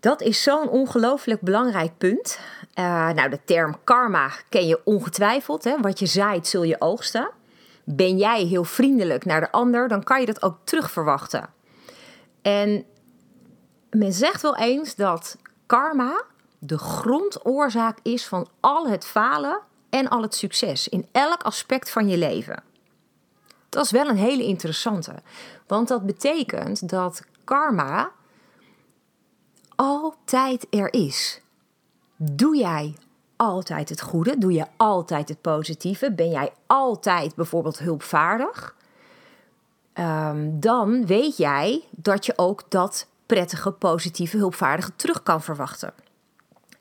Dat 0.00 0.20
is 0.20 0.42
zo'n 0.42 0.68
ongelooflijk 0.68 1.40
belangrijk 1.40 1.98
punt. 1.98 2.38
Uh, 2.74 2.84
nou, 3.10 3.30
de 3.30 3.40
term 3.44 3.76
karma 3.84 4.30
ken 4.48 4.66
je 4.66 4.80
ongetwijfeld. 4.84 5.64
Hè? 5.64 5.80
Wat 5.80 5.98
je 5.98 6.06
zaait, 6.06 6.46
zul 6.46 6.62
je 6.62 6.80
oogsten. 6.80 7.30
Ben 7.84 8.16
jij 8.16 8.42
heel 8.44 8.64
vriendelijk 8.64 9.24
naar 9.24 9.40
de 9.40 9.52
ander, 9.52 9.88
dan 9.88 10.02
kan 10.02 10.20
je 10.20 10.26
dat 10.26 10.42
ook 10.42 10.58
terug 10.64 10.90
verwachten. 10.90 11.48
En 12.42 12.84
men 13.90 14.12
zegt 14.12 14.42
wel 14.42 14.56
eens 14.56 14.94
dat 14.94 15.36
karma 15.66 16.22
de 16.58 16.78
grondoorzaak 16.78 17.98
is 18.02 18.26
van 18.26 18.48
al 18.60 18.88
het 18.88 19.06
falen 19.06 19.60
en 19.90 20.08
al 20.08 20.22
het 20.22 20.34
succes 20.34 20.88
in 20.88 21.06
elk 21.12 21.42
aspect 21.42 21.90
van 21.90 22.08
je 22.08 22.18
leven. 22.18 22.62
Dat 23.68 23.84
is 23.84 23.90
wel 23.90 24.08
een 24.08 24.16
hele 24.16 24.44
interessante, 24.44 25.14
want 25.66 25.88
dat 25.88 26.06
betekent 26.06 26.88
dat 26.88 27.22
karma 27.44 28.10
altijd 29.80 30.66
er 30.70 30.92
is. 30.92 31.40
Doe 32.16 32.56
jij 32.56 32.94
altijd 33.36 33.88
het 33.88 34.00
goede? 34.00 34.38
Doe 34.38 34.52
je 34.52 34.66
altijd 34.76 35.28
het 35.28 35.40
positieve? 35.40 36.12
Ben 36.12 36.30
jij 36.30 36.52
altijd 36.66 37.34
bijvoorbeeld 37.34 37.78
hulpvaardig? 37.78 38.74
Um, 39.94 40.60
dan 40.60 41.06
weet 41.06 41.36
jij 41.36 41.84
dat 41.90 42.26
je 42.26 42.32
ook 42.36 42.62
dat 42.68 43.06
prettige, 43.26 43.70
positieve, 43.70 44.36
hulpvaardige 44.36 44.96
terug 44.96 45.22
kan 45.22 45.42
verwachten. 45.42 45.92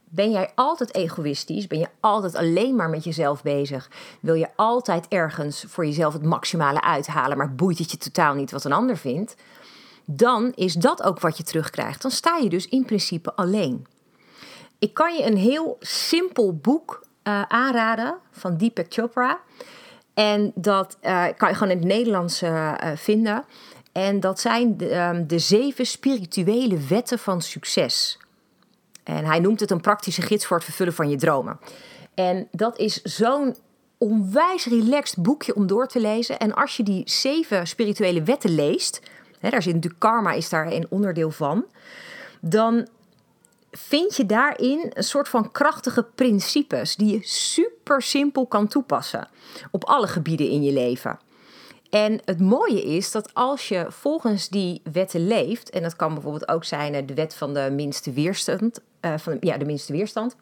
Ben 0.04 0.32
jij 0.32 0.52
altijd 0.56 0.96
egoïstisch? 0.96 1.68
Ben 1.68 1.80
je 1.80 1.90
altijd 2.00 2.36
alleen 2.36 2.76
maar 2.76 2.90
met 2.90 3.04
jezelf 3.04 3.42
bezig? 3.42 3.90
Wil 4.20 4.34
je 4.34 4.48
altijd 4.56 5.08
ergens 5.08 5.66
voor 5.68 5.86
jezelf 5.86 6.14
het 6.14 6.24
maximale 6.24 6.82
uithalen, 6.82 7.38
maar 7.38 7.56
boeit 7.56 7.78
het 7.78 7.92
je 7.92 7.98
totaal 7.98 8.34
niet 8.34 8.52
wat 8.52 8.64
een 8.64 8.72
ander 8.72 8.98
vindt? 8.98 9.36
Dan 10.12 10.52
is 10.56 10.74
dat 10.74 11.04
ook 11.04 11.20
wat 11.20 11.38
je 11.38 11.44
terugkrijgt. 11.44 12.02
Dan 12.02 12.12
sta 12.12 12.38
je 12.38 12.50
dus 12.50 12.68
in 12.68 12.86
principe 12.86 13.36
alleen. 13.36 13.88
Ik 14.80 14.94
kan 14.94 15.16
je 15.16 15.24
een 15.24 15.38
heel 15.38 15.78
simpel 15.80 16.56
boek 16.56 17.04
uh, 17.24 17.42
aanraden 17.42 18.18
van 18.32 18.58
Deepak 18.58 18.86
Chopra. 18.90 19.40
En 20.14 20.52
dat 20.56 20.98
uh, 21.02 21.26
kan 21.38 21.50
je 21.50 21.56
gewoon 21.56 21.72
in 21.72 21.78
het 21.78 21.88
Nederlands 21.88 22.44
uh, 22.44 22.74
vinden. 22.96 23.46
En 23.92 24.20
dat 24.20 24.40
zijn 24.40 24.78
de, 24.78 24.96
um, 24.96 25.28
de 25.28 25.40
zeven 25.40 25.86
spirituele 25.86 26.78
wetten 26.78 27.20
van 27.20 27.42
succes. 27.42 28.20
En 29.04 29.26
hij 29.26 29.40
noemt 29.40 29.60
het 29.60 29.72
een 29.72 29.82
praktische 29.82 30.22
gids 30.22 30.46
voor 30.46 30.58
het 30.58 30.66
vervullen 30.66 30.94
van 30.94 31.10
je 31.10 31.18
dromen. 31.18 31.60
En 32.14 32.48
dat 32.52 32.78
is 32.78 33.02
zo'n 33.02 33.56
onwijs 33.98 34.66
relaxed 34.66 35.24
boekje 35.24 35.56
om 35.56 35.68
door 35.68 35.88
te 35.88 36.00
lezen. 36.00 36.40
En 36.40 36.54
als 36.54 36.78
je 36.78 36.84
die 36.84 37.02
zeven 37.06 37.68
spirituele 37.68 38.24
wetten 38.24 38.56
leest, 38.56 39.02
hè, 39.40 39.50
daar 39.50 39.62
zit 39.62 39.74
natuurlijk 39.74 40.02
karma 40.02 40.32
is 40.32 40.50
daar 40.50 40.72
een 40.72 40.88
onderdeel 40.90 41.32
van, 41.32 41.66
dan 42.42 42.88
vind 43.72 44.16
je 44.16 44.26
daarin 44.26 44.92
een 44.94 45.04
soort 45.04 45.30
van 45.30 45.52
krachtige 45.52 46.04
principes 46.16 46.96
die 46.96 47.12
je 47.12 47.28
super 47.28 48.02
simpel 48.02 48.46
kan 48.46 48.68
toepassen 48.68 49.28
op 49.72 49.84
alle 49.84 50.08
gebieden 50.08 50.50
in 50.50 50.64
je 50.64 50.74
leven. 50.74 51.20
En 51.90 52.22
het 52.26 52.40
mooie 52.40 52.84
is 52.84 53.12
dat 53.12 53.34
als 53.34 53.68
je 53.68 53.86
volgens 53.90 54.50
die 54.50 54.82
wetten 54.92 55.28
leeft, 55.28 55.70
en 55.70 55.82
dat 55.82 55.96
kan 55.96 56.14
bijvoorbeeld 56.14 56.48
ook 56.48 56.64
zijn 56.64 56.94
eh, 56.94 57.08
de 57.08 57.14
wet 57.14 57.36
van 57.36 57.54
de 57.54 57.70
minste 57.72 58.12
weerstand, 58.12 58.82
uh, 59.02 59.18
van, 59.18 59.38
ja, 59.40 59.58
de 59.58 59.66
minste 59.66 59.94
weerstand, 59.94 60.36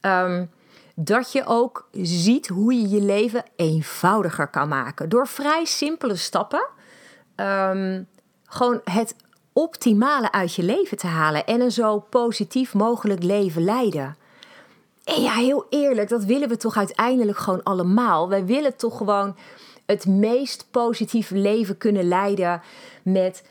um, 0.00 0.50
dat 0.94 1.32
je 1.32 1.44
ook 1.46 1.88
ziet 1.92 2.48
hoe 2.48 2.74
je 2.74 2.88
je 2.88 3.00
leven 3.00 3.44
eenvoudiger 3.56 4.48
kan 4.48 4.68
maken. 4.68 5.08
Door 5.08 5.28
vrij 5.28 5.64
simpele 5.64 6.16
stappen 6.16 6.66
um, 7.40 8.06
gewoon 8.44 8.80
het 8.84 9.14
optimale 9.52 10.32
uit 10.32 10.54
je 10.54 10.62
leven 10.62 10.96
te 10.96 11.06
halen 11.06 11.46
en 11.46 11.60
een 11.60 11.72
zo 11.72 11.98
positief 11.98 12.74
mogelijk 12.74 13.22
leven 13.22 13.64
leiden. 13.64 14.16
En 15.04 15.22
ja, 15.22 15.32
heel 15.32 15.66
eerlijk, 15.70 16.08
dat 16.08 16.24
willen 16.24 16.48
we 16.48 16.56
toch 16.56 16.76
uiteindelijk 16.76 17.38
gewoon 17.38 17.62
allemaal. 17.62 18.28
Wij 18.28 18.44
willen 18.44 18.76
toch 18.76 18.96
gewoon 18.96 19.36
het 19.86 20.06
meest 20.06 20.66
positieve 20.70 21.34
leven 21.34 21.78
kunnen 21.78 22.08
leiden 22.08 22.62
met 23.02 23.42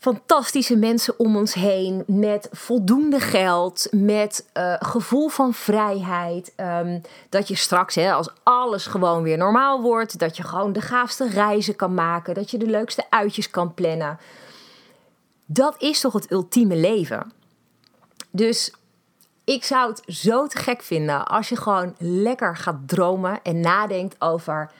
fantastische 0.00 0.76
mensen 0.76 1.18
om 1.18 1.36
ons 1.36 1.54
heen, 1.54 2.04
met 2.06 2.48
voldoende 2.52 3.20
geld, 3.20 3.88
met 3.90 4.46
uh, 4.54 4.74
gevoel 4.78 5.28
van 5.28 5.54
vrijheid. 5.54 6.52
Um, 6.56 7.00
dat 7.28 7.48
je 7.48 7.54
straks, 7.54 7.94
hè, 7.94 8.12
als 8.12 8.30
alles 8.42 8.86
gewoon 8.86 9.22
weer 9.22 9.38
normaal 9.38 9.82
wordt, 9.82 10.18
dat 10.18 10.36
je 10.36 10.42
gewoon 10.42 10.72
de 10.72 10.80
gaafste 10.80 11.28
reizen 11.28 11.76
kan 11.76 11.94
maken, 11.94 12.34
dat 12.34 12.50
je 12.50 12.58
de 12.58 12.66
leukste 12.66 13.04
uitjes 13.10 13.50
kan 13.50 13.74
plannen. 13.74 14.18
Dat 15.46 15.74
is 15.78 16.00
toch 16.00 16.12
het 16.12 16.30
ultieme 16.30 16.76
leven. 16.76 17.32
Dus 18.30 18.74
ik 19.44 19.64
zou 19.64 19.90
het 19.90 20.02
zo 20.06 20.46
te 20.46 20.58
gek 20.58 20.82
vinden 20.82 21.26
als 21.26 21.48
je 21.48 21.56
gewoon 21.56 21.94
lekker 21.98 22.56
gaat 22.56 22.78
dromen 22.86 23.40
en 23.42 23.60
nadenkt 23.60 24.16
over 24.18 24.70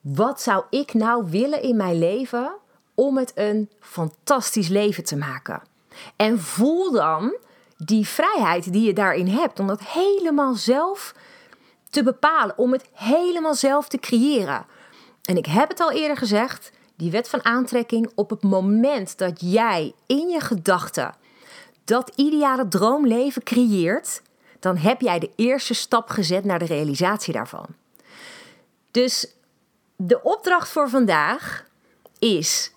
wat 0.00 0.40
zou 0.40 0.64
ik 0.70 0.94
nou 0.94 1.24
willen 1.30 1.62
in 1.62 1.76
mijn 1.76 1.98
leven 1.98 2.59
om 3.00 3.16
het 3.16 3.32
een 3.34 3.70
fantastisch 3.80 4.68
leven 4.68 5.04
te 5.04 5.16
maken? 5.16 5.62
En 6.16 6.40
voel 6.40 6.92
dan 6.92 7.36
die 7.76 8.06
vrijheid 8.06 8.72
die 8.72 8.82
je 8.82 8.92
daarin 8.92 9.26
hebt 9.26 9.60
om 9.60 9.66
dat 9.66 9.82
helemaal 9.82 10.54
zelf 10.54 11.14
te 11.90 12.02
bepalen, 12.02 12.58
om 12.58 12.72
het 12.72 12.84
helemaal 12.92 13.54
zelf 13.54 13.88
te 13.88 13.98
creëren. 13.98 14.66
En 15.24 15.36
ik 15.36 15.46
heb 15.46 15.68
het 15.68 15.80
al 15.80 15.92
eerder 15.92 16.16
gezegd, 16.16 16.70
die 16.96 17.10
wet 17.10 17.28
van 17.28 17.44
aantrekking, 17.44 18.12
op 18.14 18.30
het 18.30 18.42
moment 18.42 19.18
dat 19.18 19.40
jij 19.40 19.92
in 20.06 20.28
je 20.28 20.40
gedachten 20.40 21.14
dat 21.84 22.12
ideale 22.16 22.68
droomleven 22.68 23.42
creëert, 23.42 24.22
dan 24.58 24.76
heb 24.76 25.00
jij 25.00 25.18
de 25.18 25.30
eerste 25.36 25.74
stap 25.74 26.08
gezet 26.08 26.44
naar 26.44 26.58
de 26.58 26.64
realisatie 26.64 27.32
daarvan. 27.32 27.66
Dus 28.90 29.34
de 29.96 30.22
opdracht 30.22 30.68
voor 30.68 30.88
vandaag 30.88 31.68
is: 32.18 32.72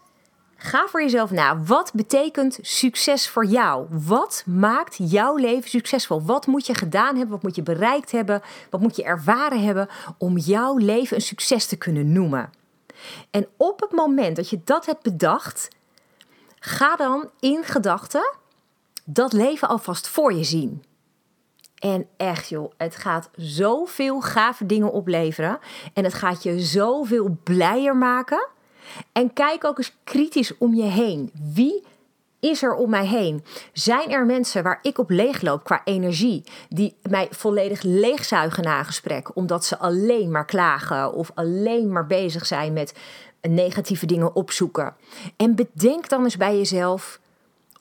ga 0.64 0.88
voor 0.88 1.02
jezelf 1.02 1.32
na. 1.32 1.62
Wat 1.62 1.92
betekent 1.94 2.60
succes 2.62 3.30
voor 3.30 3.46
jou? 3.46 3.88
Wat 3.90 4.44
maakt 4.46 4.96
jouw 4.98 5.36
leven 5.36 5.70
succesvol? 5.70 6.22
Wat 6.22 6.48
moet 6.48 6.66
je 6.66 6.74
gedaan 6.74 7.16
hebben? 7.16 7.30
Wat 7.30 7.44
moet 7.44 7.56
je 7.56 7.64
bereikt 7.64 8.12
hebben? 8.12 8.42
Wat 8.70 8.82
moet 8.82 8.96
je 8.96 9.04
ervaren 9.04 9.64
hebben 9.64 9.88
om 10.18 10.38
jouw 10.38 10.78
leven 10.78 11.16
een 11.16 11.22
succes 11.22 11.66
te 11.66 11.76
kunnen 11.76 12.12
noemen? 12.12 12.50
En 13.32 13.48
op 13.58 13.80
het 13.80 13.92
moment 13.92 14.36
dat 14.36 14.50
je 14.50 14.62
dat 14.64 14.86
hebt 14.86 15.04
bedacht, 15.04 15.68
ga 16.60 16.96
dan 16.96 17.30
in 17.40 17.64
gedachten 17.64 18.36
dat 19.06 19.34
leven 19.34 19.68
alvast 19.68 20.08
voor 20.08 20.34
je 20.34 20.44
zien. 20.44 20.84
En 21.80 22.08
echt 22.18 22.50
joh, 22.50 22.72
het 22.78 22.96
gaat 22.96 23.30
zoveel 23.36 24.22
gave 24.22 24.66
dingen 24.66 24.92
opleveren. 24.92 25.60
En 25.94 26.04
het 26.04 26.14
gaat 26.14 26.44
je 26.44 26.60
zoveel 26.60 27.38
blijer 27.44 27.98
maken. 27.98 28.48
En 29.12 29.34
kijk 29.34 29.64
ook 29.64 29.78
eens 29.78 29.96
kritisch 30.04 30.58
om 30.58 30.76
je 30.76 30.84
heen. 30.84 31.32
Wie 31.54 31.84
is 32.40 32.64
er 32.64 32.76
om 32.76 32.90
mij 32.90 33.06
heen? 33.06 33.44
Zijn 33.74 34.12
er 34.12 34.26
mensen 34.26 34.64
waar 34.64 34.80
ik 34.82 34.98
op 34.98 35.10
leegloop 35.10 35.64
qua 35.64 35.82
energie, 35.84 36.44
die 36.70 36.96
mij 37.10 37.28
volledig 37.32 37.82
leegzuigen 37.82 38.64
na 38.64 38.80
een 38.80 38.86
gesprek, 38.86 39.36
omdat 39.36 39.66
ze 39.66 39.78
alleen 39.78 40.32
maar 40.32 40.46
klagen 40.46 41.14
of 41.14 41.32
alleen 41.34 41.92
maar 41.92 42.08
bezig 42.08 42.46
zijn 42.46 42.74
met 42.74 42.94
negatieve 43.42 44.06
dingen 44.06 44.36
opzoeken? 44.36 44.96
En 45.38 45.56
bedenk 45.56 46.10
dan 46.10 46.24
eens 46.24 46.38
bij 46.38 46.58
jezelf 46.58 47.20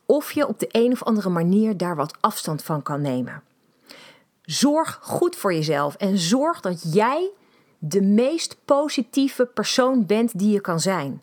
of 0.06 0.32
je 0.32 0.48
op 0.48 0.58
de 0.58 0.68
een 0.72 0.92
of 0.92 1.02
andere 1.02 1.28
manier 1.28 1.76
daar 1.76 1.96
wat 1.96 2.16
afstand 2.20 2.62
van 2.62 2.82
kan 2.82 3.00
nemen. 3.00 3.42
Zorg 4.42 4.98
goed 5.02 5.36
voor 5.36 5.54
jezelf 5.54 5.94
en 5.94 6.18
zorg 6.18 6.60
dat 6.60 6.94
jij 6.94 7.30
de 7.84 8.02
meest 8.02 8.56
positieve 8.64 9.46
persoon 9.46 10.06
bent 10.06 10.38
die 10.38 10.50
je 10.50 10.60
kan 10.60 10.80
zijn. 10.80 11.22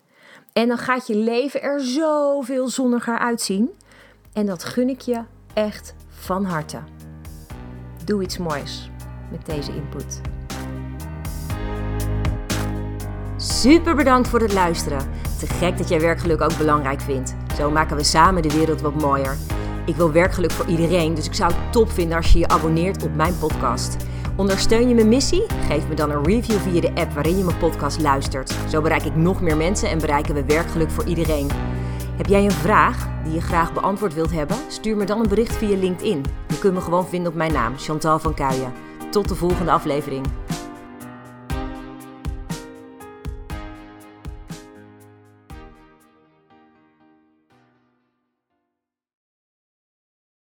En 0.52 0.68
dan 0.68 0.78
gaat 0.78 1.06
je 1.06 1.16
leven 1.16 1.62
er 1.62 1.80
zoveel 1.80 2.68
zonniger 2.68 3.18
uitzien. 3.18 3.70
En 4.32 4.46
dat 4.46 4.64
gun 4.64 4.88
ik 4.88 5.00
je 5.00 5.22
echt 5.54 5.94
van 6.08 6.44
harte. 6.44 6.78
Doe 8.04 8.22
iets 8.22 8.38
moois 8.38 8.90
met 9.30 9.46
deze 9.46 9.74
input. 9.74 10.20
Super 13.36 13.96
bedankt 13.96 14.28
voor 14.28 14.40
het 14.40 14.52
luisteren. 14.52 15.10
Te 15.38 15.46
gek 15.46 15.78
dat 15.78 15.88
jij 15.88 16.00
werkgeluk 16.00 16.40
ook 16.40 16.58
belangrijk 16.58 17.00
vindt. 17.00 17.34
Zo 17.56 17.70
maken 17.70 17.96
we 17.96 18.04
samen 18.04 18.42
de 18.42 18.56
wereld 18.56 18.80
wat 18.80 19.00
mooier. 19.00 19.36
Ik 19.86 19.96
wil 19.96 20.12
werkgeluk 20.12 20.50
voor 20.50 20.66
iedereen, 20.66 21.14
dus 21.14 21.26
ik 21.26 21.34
zou 21.34 21.52
het 21.52 21.72
top 21.72 21.90
vinden 21.90 22.16
als 22.16 22.32
je 22.32 22.38
je 22.38 22.48
abonneert 22.48 23.02
op 23.02 23.14
mijn 23.14 23.38
podcast. 23.38 24.08
Ondersteun 24.40 24.88
je 24.88 24.94
mijn 24.94 25.08
missie? 25.08 25.46
Geef 25.68 25.88
me 25.88 25.94
dan 25.94 26.10
een 26.10 26.24
review 26.24 26.56
via 26.56 26.80
de 26.80 26.94
app 26.94 27.12
waarin 27.12 27.38
je 27.38 27.44
mijn 27.44 27.58
podcast 27.58 28.00
luistert. 28.00 28.54
Zo 28.68 28.80
bereik 28.80 29.02
ik 29.02 29.16
nog 29.16 29.40
meer 29.40 29.56
mensen 29.56 29.88
en 29.88 29.98
bereiken 29.98 30.34
we 30.34 30.44
werkgeluk 30.44 30.90
voor 30.90 31.04
iedereen. 31.04 31.50
Heb 32.16 32.26
jij 32.26 32.44
een 32.44 32.50
vraag 32.50 33.08
die 33.24 33.32
je 33.32 33.40
graag 33.40 33.72
beantwoord 33.72 34.14
wilt 34.14 34.30
hebben? 34.30 34.56
Stuur 34.68 34.96
me 34.96 35.04
dan 35.04 35.20
een 35.20 35.28
bericht 35.28 35.56
via 35.56 35.76
LinkedIn. 35.76 36.24
Je 36.48 36.58
kunt 36.58 36.74
me 36.74 36.80
gewoon 36.80 37.06
vinden 37.06 37.30
op 37.32 37.36
mijn 37.38 37.52
naam, 37.52 37.78
Chantal 37.78 38.18
van 38.18 38.34
Kuijen. 38.34 38.72
Tot 39.10 39.28
de 39.28 39.34
volgende 39.34 39.70
aflevering. 39.70 40.26